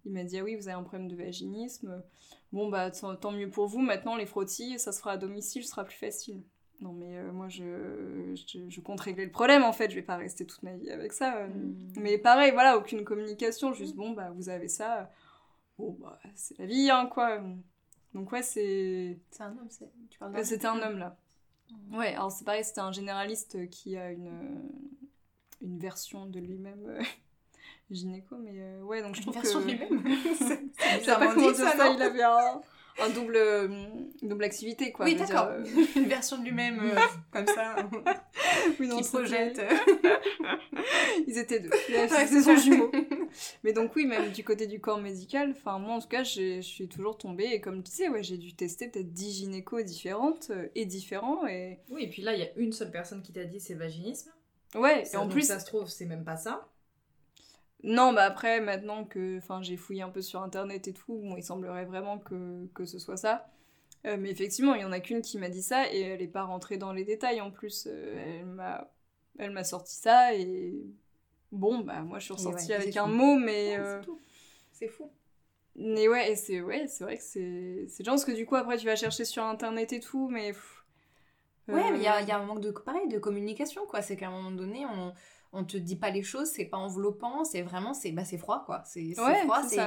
[0.04, 2.02] il m'a dit, ah oui, vous avez un problème de vaginisme.
[2.50, 3.80] Bon, bah, tant mieux pour vous.
[3.80, 6.42] Maintenant, les frottis, ça se fera à domicile, ce sera plus facile.
[6.80, 8.34] Non, mais euh, moi, je,
[8.68, 9.90] je, compte régler le problème, en fait.
[9.90, 11.38] Je vais pas rester toute ma vie avec ça.
[11.38, 11.48] Euh.
[11.48, 11.92] Hmm.
[11.96, 13.72] Mais pareil, voilà, aucune communication.
[13.72, 15.10] Juste, bon, bah, vous avez ça.
[15.76, 17.40] Bon, bah, c'est la vie, hein, quoi.
[18.14, 19.18] Donc, ouais, c'est...
[19.30, 19.90] C'est un homme, c'est...
[20.08, 21.16] Tu parles C'était un homme, là.
[21.70, 21.96] Hmm.
[21.96, 24.62] Ouais, alors c'est pareil, c'était un généraliste qui a une,
[25.60, 26.86] une version de lui-même...
[26.86, 27.02] Euh,
[27.90, 30.30] gynéco, mais ouais, donc je trouve une version de lui-même?
[30.78, 32.60] C'est pas comment ça, ça il avait un
[33.00, 33.68] un double, euh,
[34.22, 35.06] double activité, quoi.
[35.06, 35.48] Oui, d'accord.
[35.50, 35.64] Euh.
[35.96, 36.98] Une version de lui-même, euh,
[37.32, 37.76] comme ça,
[38.80, 39.60] oui, non, qui projette.
[41.26, 41.70] Ils étaient deux.
[41.88, 42.90] C'est son jumeau.
[43.62, 46.60] Mais donc, oui, même du côté du corps médical, enfin, moi, en tout cas, je
[46.60, 47.50] suis toujours tombée.
[47.52, 51.46] Et comme tu sais, ouais, j'ai dû tester peut-être 10 gynécos différentes et différents.
[51.46, 51.78] Et...
[51.90, 54.32] Oui, et puis là, il y a une seule personne qui t'a dit c'est vaginisme.
[54.74, 56.68] Ouais, et en plus, ça se trouve, c'est même pas ça.
[57.84, 61.42] Non, bah après, maintenant que j'ai fouillé un peu sur internet et tout, bon, il
[61.42, 63.48] semblerait vraiment que, que ce soit ça.
[64.06, 66.28] Euh, mais effectivement, il y en a qu'une qui m'a dit ça et elle n'est
[66.28, 67.86] pas rentrée dans les détails en plus.
[67.90, 68.90] Euh, elle m'a
[69.38, 70.74] elle m'a sorti ça et
[71.52, 73.76] bon, bah moi je suis ressortie avec un mot, mais.
[73.78, 74.00] Euh,
[74.72, 75.10] c'est fou.
[75.76, 77.86] Mais ouais, c'est ouais, vrai que c'est.
[77.88, 80.52] C'est genre parce que du coup, après, tu vas chercher sur internet et tout, mais.
[81.68, 84.00] Ouais, mais il y a, y a, un manque de, pareil, de communication, quoi.
[84.00, 85.12] C'est qu'à un moment donné, on
[85.52, 88.82] on te dit pas les choses, c'est pas enveloppant, c'est vraiment, c'est bah, froid, quoi.
[88.84, 89.80] C'est froid, c'est...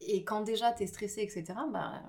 [0.00, 2.02] Et quand déjà t'es stressé, etc., bah,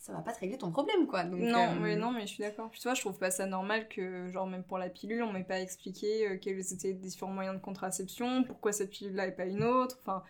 [0.00, 1.24] ça va pas te régler ton problème, quoi.
[1.24, 2.70] Donc, non, euh, mais non, mais je suis d'accord.
[2.70, 5.44] Puis toi, je trouve pas ça normal que, genre, même pour la pilule, on m'ait
[5.44, 9.44] pas expliqué euh, quels étaient les différents moyens de contraception, pourquoi cette pilule-là et pas
[9.44, 9.98] une autre.
[10.00, 10.22] Enfin,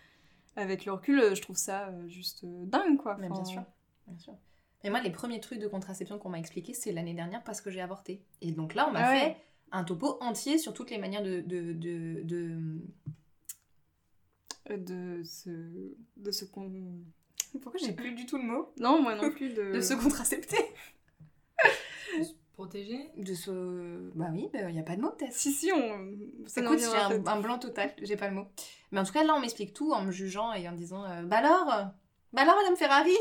[0.56, 3.16] avec le recul, euh, je trouve ça juste dingue, quoi.
[3.18, 3.62] Mais bien sûr,
[4.08, 4.34] bien sûr.
[4.82, 7.70] Et moi, les premiers trucs de contraception qu'on m'a expliqué, c'est l'année dernière parce que
[7.70, 8.24] j'ai avorté.
[8.40, 9.36] Et donc là, on m'a ah fait
[9.72, 12.56] un topo entier sur toutes les manières de, de, de, de
[14.70, 15.50] euh, de se
[16.16, 16.44] de se
[17.62, 18.72] pourquoi j'ai plus du tout le mot?
[18.78, 20.58] Non moi non plus de, de se contracepter.
[22.18, 23.10] De se protéger.
[23.16, 25.32] De se bah oui il bah, n'y a pas de mot peut-être.
[25.32, 26.16] Si si on
[26.46, 28.46] ça écoute j'ai un, blanc total j'ai pas le mot.
[28.92, 31.04] Mais en tout cas là on m'explique tout en me jugeant et en me disant
[31.04, 31.66] euh, bah alors?
[32.32, 33.16] Bah alors madame Ferrari?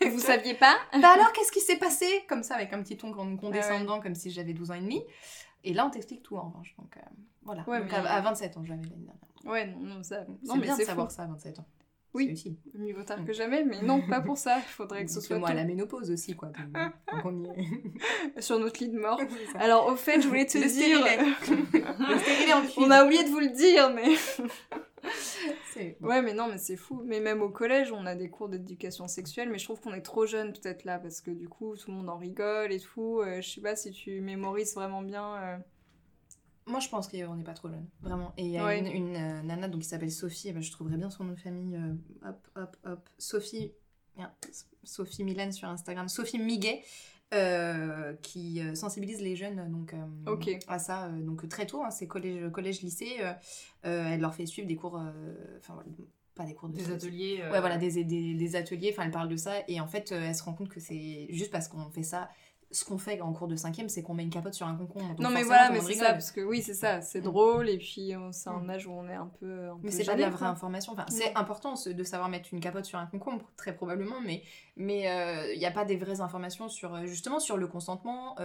[0.00, 0.76] Vous saviez pas?
[1.00, 2.06] Bah alors, qu'est-ce qui s'est passé?
[2.28, 5.02] Comme ça, avec un petit ton condescendant, comme si j'avais 12 ans et demi.
[5.64, 6.74] Et là, on t'explique tout en revanche.
[6.78, 7.00] Donc euh,
[7.42, 7.62] voilà.
[7.62, 9.14] donc, à, 27 ans, j'avais l'année dernière.
[9.44, 10.24] Ouais, non, non ça.
[10.44, 11.66] C'est bien de savoir ça à 27 ans.
[12.14, 12.56] Oui, utile.
[12.74, 14.58] mieux vaut tard que jamais, mais non, pas pour ça.
[14.58, 15.36] Il faudrait que ce soit.
[15.38, 16.48] moi, à la ménopause aussi, quoi.
[16.48, 18.40] Donc, on y est.
[18.40, 19.20] Sur notre lit de mort.
[19.56, 21.04] Alors, au fait, je voulais te dire.
[21.04, 24.14] le on a oublié de vous le dire, mais.
[26.00, 27.02] Ouais, mais non, mais c'est fou.
[27.04, 30.02] Mais même au collège, on a des cours d'éducation sexuelle, mais je trouve qu'on est
[30.02, 33.20] trop jeune peut-être là, parce que du coup, tout le monde en rigole et tout.
[33.20, 35.34] Euh, je sais pas si tu mémorises vraiment bien.
[35.36, 35.56] Euh.
[36.66, 38.32] Moi, je pense qu'on n'est pas trop jeune, vraiment.
[38.36, 41.10] Et il y a une, euh, nana donc, qui s'appelle Sophie, ben, je trouverais bien
[41.10, 41.78] son nom de famille.
[42.24, 43.08] hop, hop, hop.
[43.18, 43.72] Sophie.
[44.84, 46.08] Sophie Milan sur Instagram.
[46.08, 46.82] Sophie Miguet.
[47.34, 52.06] Euh, qui euh, sensibilise les jeunes donc euh, à ça donc très tôt hein, c'est
[52.06, 53.16] collège collège lycée
[53.82, 55.00] elle leur fait suivre des cours
[55.58, 55.82] enfin
[56.36, 59.28] pas des cours de des ateliers ouais voilà des, des, des ateliers enfin elle parle
[59.28, 62.04] de ça et en fait elle se rend compte que c'est juste parce qu'on fait
[62.04, 62.28] ça
[62.70, 65.14] ce qu'on fait en cours de cinquième, c'est qu'on met une capote sur un concombre.
[65.20, 67.24] non, mais voilà, mais c'est ça, parce que oui, c'est ça, c'est mm.
[67.24, 68.70] drôle, et puis c'est un mm.
[68.70, 69.68] âge où on est un peu.
[69.82, 70.92] mais c'est pas de la vraie information.
[70.92, 74.42] Enfin, c'est important de savoir mettre une capote sur un concombre, très probablement, mais
[74.76, 78.36] il mais, n'y a pas des vraies informations sur, justement, sur le consentement,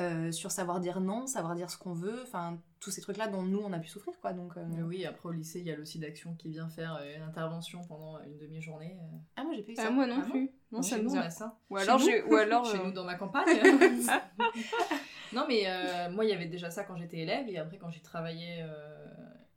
[0.00, 3.28] euh, sur savoir dire non, savoir dire ce qu'on veut, enfin tous ces trucs là
[3.28, 5.70] dont nous on a pu souffrir quoi donc euh, oui après au lycée il y
[5.70, 8.96] a l'OCI d'action qui vient faire euh, une intervention pendant une demi-journée
[9.36, 11.18] ah moi j'ai pas eu ah, ça moi non ah plus non, ça nous on
[11.18, 13.46] a ça ou alors j'ai ou alors chez nous dans ma campagne
[15.32, 15.64] non mais
[16.10, 18.64] moi il y avait déjà ça quand j'étais élève et après quand j'ai travaillé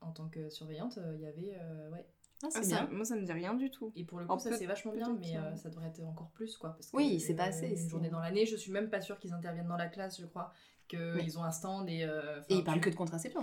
[0.01, 1.59] en tant que surveillante il y avait
[1.91, 2.05] ouais
[2.43, 2.87] ah, ah, bien.
[2.91, 3.91] moi, ça me dit rien du tout.
[3.95, 6.55] Et pour le coup, ça c'est vachement bien, mais euh, ça devrait être encore plus,
[6.57, 6.71] quoi.
[6.71, 7.69] Parce que, oui, c'est pas assez.
[7.69, 10.25] Une journée dans l'année, je suis même pas sûre qu'ils interviennent dans la classe, je
[10.25, 10.53] crois.
[10.87, 12.03] Qu'ils ont un stand et.
[12.03, 13.41] Euh, et ils parlent que de contraception.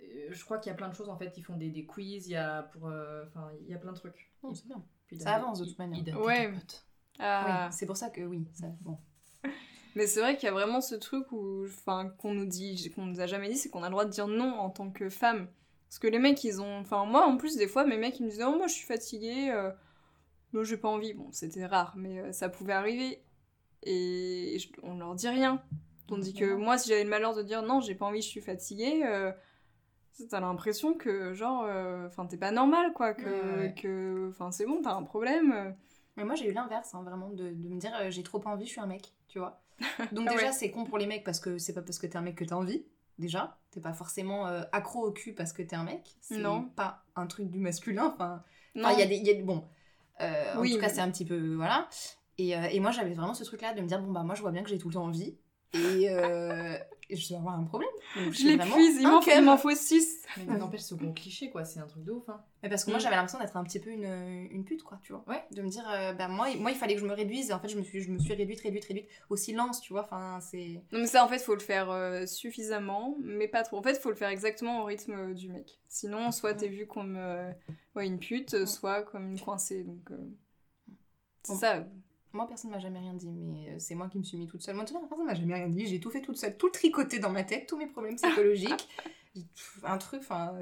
[0.00, 1.36] Euh, je crois qu'il y a plein de choses, en fait.
[1.36, 2.84] Ils font des, des quiz, il y a pour.
[2.84, 4.32] Enfin, il y a plein de trucs.
[4.42, 4.82] Oh, c'est bien.
[5.18, 6.20] ça avance de toute manière.
[6.20, 6.52] Ouais.
[7.18, 7.66] Ah.
[7.68, 8.98] Oui, c'est pour ça que oui, ça, bon.
[9.96, 13.06] Mais c'est vrai qu'il y a vraiment ce truc où, enfin, qu'on nous dit, qu'on
[13.06, 15.08] nous a jamais dit, c'est qu'on a le droit de dire non en tant que
[15.08, 15.48] femme.
[15.88, 16.78] Parce que les mecs, ils ont.
[16.80, 18.86] Enfin, moi, en plus, des fois, mes mecs, ils me disaient Oh, moi, je suis
[18.86, 19.50] fatiguée.
[19.50, 19.70] Euh...
[20.52, 21.14] Moi, j'ai pas envie.
[21.14, 23.22] Bon, c'était rare, mais euh, ça pouvait arriver.
[23.82, 25.62] Et on leur dit rien.
[26.08, 28.40] Tandis que moi, si j'avais le malheur de dire Non, j'ai pas envie, je suis
[28.40, 29.02] fatiguée.
[29.04, 29.32] Euh...
[30.30, 33.12] T'as l'impression que, genre, euh, enfin, t'es pas normal, quoi.
[33.12, 35.74] Que, que, enfin, c'est bon, t'as un problème.
[36.16, 38.70] Mais moi, j'ai eu l'inverse, hein, vraiment, de, de, me dire J'ai trop envie, je
[38.70, 39.60] suis un mec, tu vois.
[40.12, 42.22] Donc, déjà, c'est con pour les mecs parce que c'est pas parce que t'es un
[42.22, 42.86] mec que t'as envie
[43.18, 43.58] déjà.
[43.70, 46.16] T'es pas forcément euh, accro au cul parce que t'es un mec.
[46.20, 46.42] C'est
[46.74, 48.14] pas un truc du masculin.
[48.14, 48.42] Enfin,
[48.74, 49.16] il y a des.
[49.16, 49.64] Y a, bon.
[50.20, 51.54] Euh, en tout cas, c'est un petit peu.
[51.54, 51.88] Voilà.
[52.38, 54.42] Et, euh, et moi, j'avais vraiment ce truc-là de me dire bon, bah, moi, je
[54.42, 55.38] vois bien que j'ai tout le temps envie.
[55.74, 56.08] Et,
[57.08, 57.88] je vais avoir un problème.
[58.16, 60.24] je l'épuise, il m'en faut 6.
[60.38, 62.28] Mais n'empêche, ce bon cliché, quoi, c'est un truc de ouf.
[62.28, 62.42] Hein.
[62.62, 63.02] Mais parce que moi, mm.
[63.02, 65.24] j'avais l'impression d'être un petit peu une, une, pute, quoi, tu vois.
[65.28, 65.44] Ouais.
[65.52, 65.84] De me dire,
[66.18, 68.00] bah, moi, moi, il fallait que je me réduise, et en fait, je me suis,
[68.00, 70.02] je me suis réduite, réduite, réduite au silence, tu vois.
[70.02, 70.82] Enfin, c'est.
[70.90, 73.78] Non, mais ça, en fait, faut le faire euh, suffisamment, mais pas trop.
[73.78, 75.78] En fait, faut le faire exactement au rythme euh, du mec.
[75.88, 77.16] Sinon, soit t'es vu comme
[77.94, 79.84] ouais, une pute, soit comme une coincée.
[79.84, 80.10] Donc,
[81.44, 81.86] c'est ça
[82.36, 84.62] moi, personne m'a jamais rien dit, mais euh, c'est moi qui me suis mis toute
[84.62, 84.76] seule.
[84.76, 85.86] Moi, personne m'a jamais rien dit.
[85.86, 88.88] J'ai tout fait toute seule, tout tricoté dans ma tête, tous mes problèmes psychologiques.
[89.82, 90.56] un truc, enfin.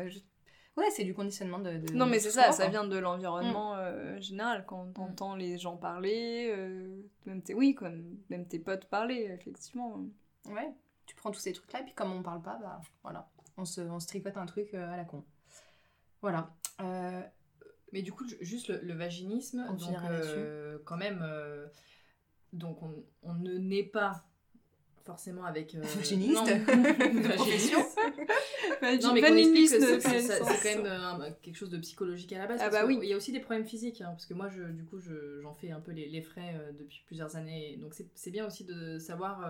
[0.76, 1.92] Ouais, c'est du conditionnement de.
[1.92, 3.78] non, mais c'est ça, ça vient de l'environnement mm.
[3.78, 4.64] euh, général.
[4.66, 9.28] Quand on entend les gens parler, euh, même tes, oui, comme même tes potes parler,
[9.38, 10.04] effectivement.
[10.46, 10.72] Ouais,
[11.06, 13.80] tu prends tous ces trucs-là, et puis comme on parle pas, bah voilà, on se,
[13.80, 15.24] on se tricote un truc à la con.
[16.22, 16.50] Voilà.
[17.94, 21.64] Mais du coup, juste le, vaginisme, donc, euh, quand même, euh,
[22.52, 22.92] donc on,
[23.22, 24.26] on, ne naît pas
[25.04, 25.76] forcément avec...
[25.76, 26.42] Euh, Vaginiste
[27.36, 27.78] Profession
[29.00, 32.58] Non, mais qu'on explique que c'est quand même quelque chose de psychologique à la base.
[32.60, 32.98] Ah bah oui.
[33.00, 35.54] Il y a aussi des problèmes physiques, hein, parce que moi, je, du coup, j'en
[35.54, 37.76] fais un peu les, les frais depuis plusieurs années.
[37.76, 39.48] Donc c'est bien aussi de savoir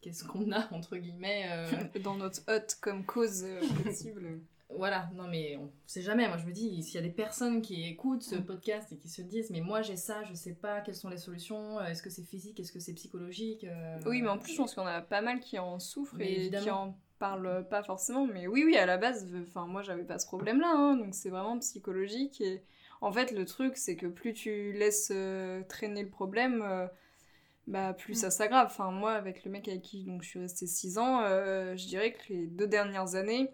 [0.00, 1.66] qu'est-ce qu'on a, entre guillemets...
[2.04, 3.44] Dans notre hôte comme cause
[3.82, 4.38] possible.
[4.70, 6.26] Voilà, non mais on sait jamais.
[6.26, 8.44] Moi je me dis, s'il y a des personnes qui écoutent ce mm.
[8.44, 11.18] podcast et qui se disent, mais moi j'ai ça, je sais pas quelles sont les
[11.18, 14.52] solutions, euh, est-ce que c'est physique, est-ce que c'est psychologique euh, Oui, mais en plus
[14.52, 18.26] je pense qu'on a pas mal qui en souffrent et qui en parlent pas forcément.
[18.26, 21.30] Mais oui, oui, à la base, enfin moi j'avais pas ce problème-là, hein, donc c'est
[21.30, 22.40] vraiment psychologique.
[22.40, 22.62] Et
[23.00, 26.88] en fait, le truc c'est que plus tu laisses euh, traîner le problème
[27.66, 28.30] bah plus ça mm.
[28.30, 28.66] s'aggrave.
[28.66, 32.12] Enfin, moi, avec le mec avec qui donc, je suis restée 6 ans, je dirais
[32.12, 33.50] que les deux dernières années,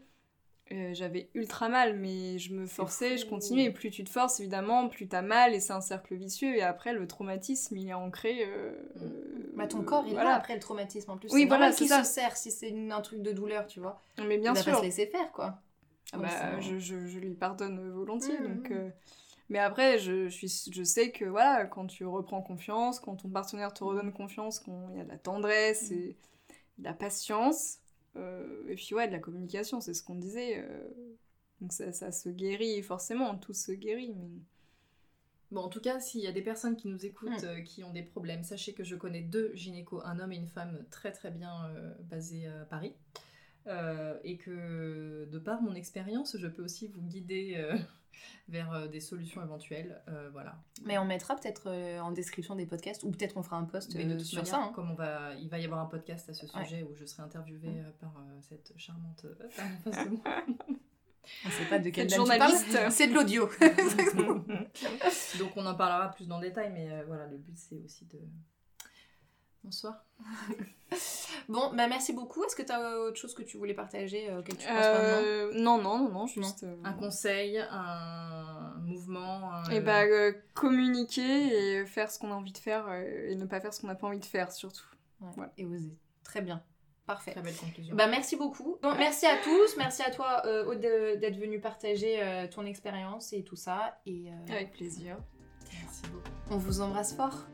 [0.73, 3.65] euh, j'avais ultra mal, mais je me forçais, je continuais.
[3.65, 6.55] Et plus tu te forces, évidemment, plus t'as mal, et c'est un cercle vicieux.
[6.55, 8.45] Et après, le traumatisme, il est ancré.
[8.47, 8.73] Euh,
[9.57, 11.33] bah, ton corps, il est là après le traumatisme en plus.
[11.33, 14.01] Oui, voilà, qui se sert si c'est un truc de douleur, tu vois.
[14.19, 14.67] Mais bien il sûr.
[14.67, 15.59] Va pas se laisser faire, quoi.
[16.13, 18.39] Ah bah, je, je, je, lui pardonne volontiers.
[18.39, 18.75] Mmh, donc, mmh.
[18.75, 18.91] Euh,
[19.49, 23.29] Mais après, je, je, suis, je sais que voilà, quand tu reprends confiance, quand ton
[23.29, 26.17] partenaire te redonne confiance, qu'il y a de la tendresse et
[26.79, 27.80] de la patience,
[28.17, 30.59] euh, et puis ouais, de la communication, c'est ce qu'on disait.
[30.59, 30.89] Euh,
[31.61, 34.15] donc ça, ça, se guérit forcément, tout se guérit.
[34.15, 34.31] Mais...
[35.51, 37.47] Bon, en tout cas, s'il y a des personnes qui nous écoutent, mm.
[37.47, 40.49] euh, qui ont des problèmes, sachez que je connais deux gynécos, un homme et une
[40.49, 42.95] femme très très bien basés à Paris.
[44.25, 47.57] Et que de par mon expérience, je peux aussi vous guider
[48.49, 50.03] vers euh, des solutions éventuelles.
[50.09, 50.61] Euh, voilà.
[50.85, 53.93] Mais on mettra peut-être euh, en description des podcasts, ou peut-être on fera un post
[54.23, 54.59] sur ça.
[54.59, 54.73] Hein.
[54.75, 57.23] Comme on va, il va y avoir un podcast à ce sujet où je serai
[57.23, 58.13] interviewée par
[58.49, 60.45] cette charmante femme en face de moi.
[61.45, 62.77] On ne sait pas de quelle journaliste.
[62.91, 63.49] C'est de l'audio.
[65.39, 68.19] Donc on en parlera plus dans le détail, mais voilà, le but c'est aussi de
[69.63, 70.05] Bonsoir.
[71.49, 72.43] bon, bah merci beaucoup.
[72.45, 76.09] Est-ce que tu as autre chose que tu voulais partager euh, euh, Non, non, non,
[76.11, 76.65] non, juste...
[76.65, 80.05] Euh, un conseil, un mouvement Et eh bah,
[80.55, 83.89] communiquer et faire ce qu'on a envie de faire et ne pas faire ce qu'on
[83.89, 84.87] n'a pas envie de faire, surtout.
[85.59, 85.97] et oser.
[86.25, 86.63] Très bien.
[87.11, 87.33] Parfait.
[87.33, 87.97] Très belle conclusion.
[87.97, 88.79] Bah, merci beaucoup.
[88.97, 89.77] merci à tous.
[89.77, 93.99] Merci à toi, euh, d'être venu partager euh, ton expérience et tout ça.
[94.07, 95.17] Et, Avec plaisir.
[95.73, 96.31] Merci beaucoup.
[96.51, 97.47] On vous embrasse fort.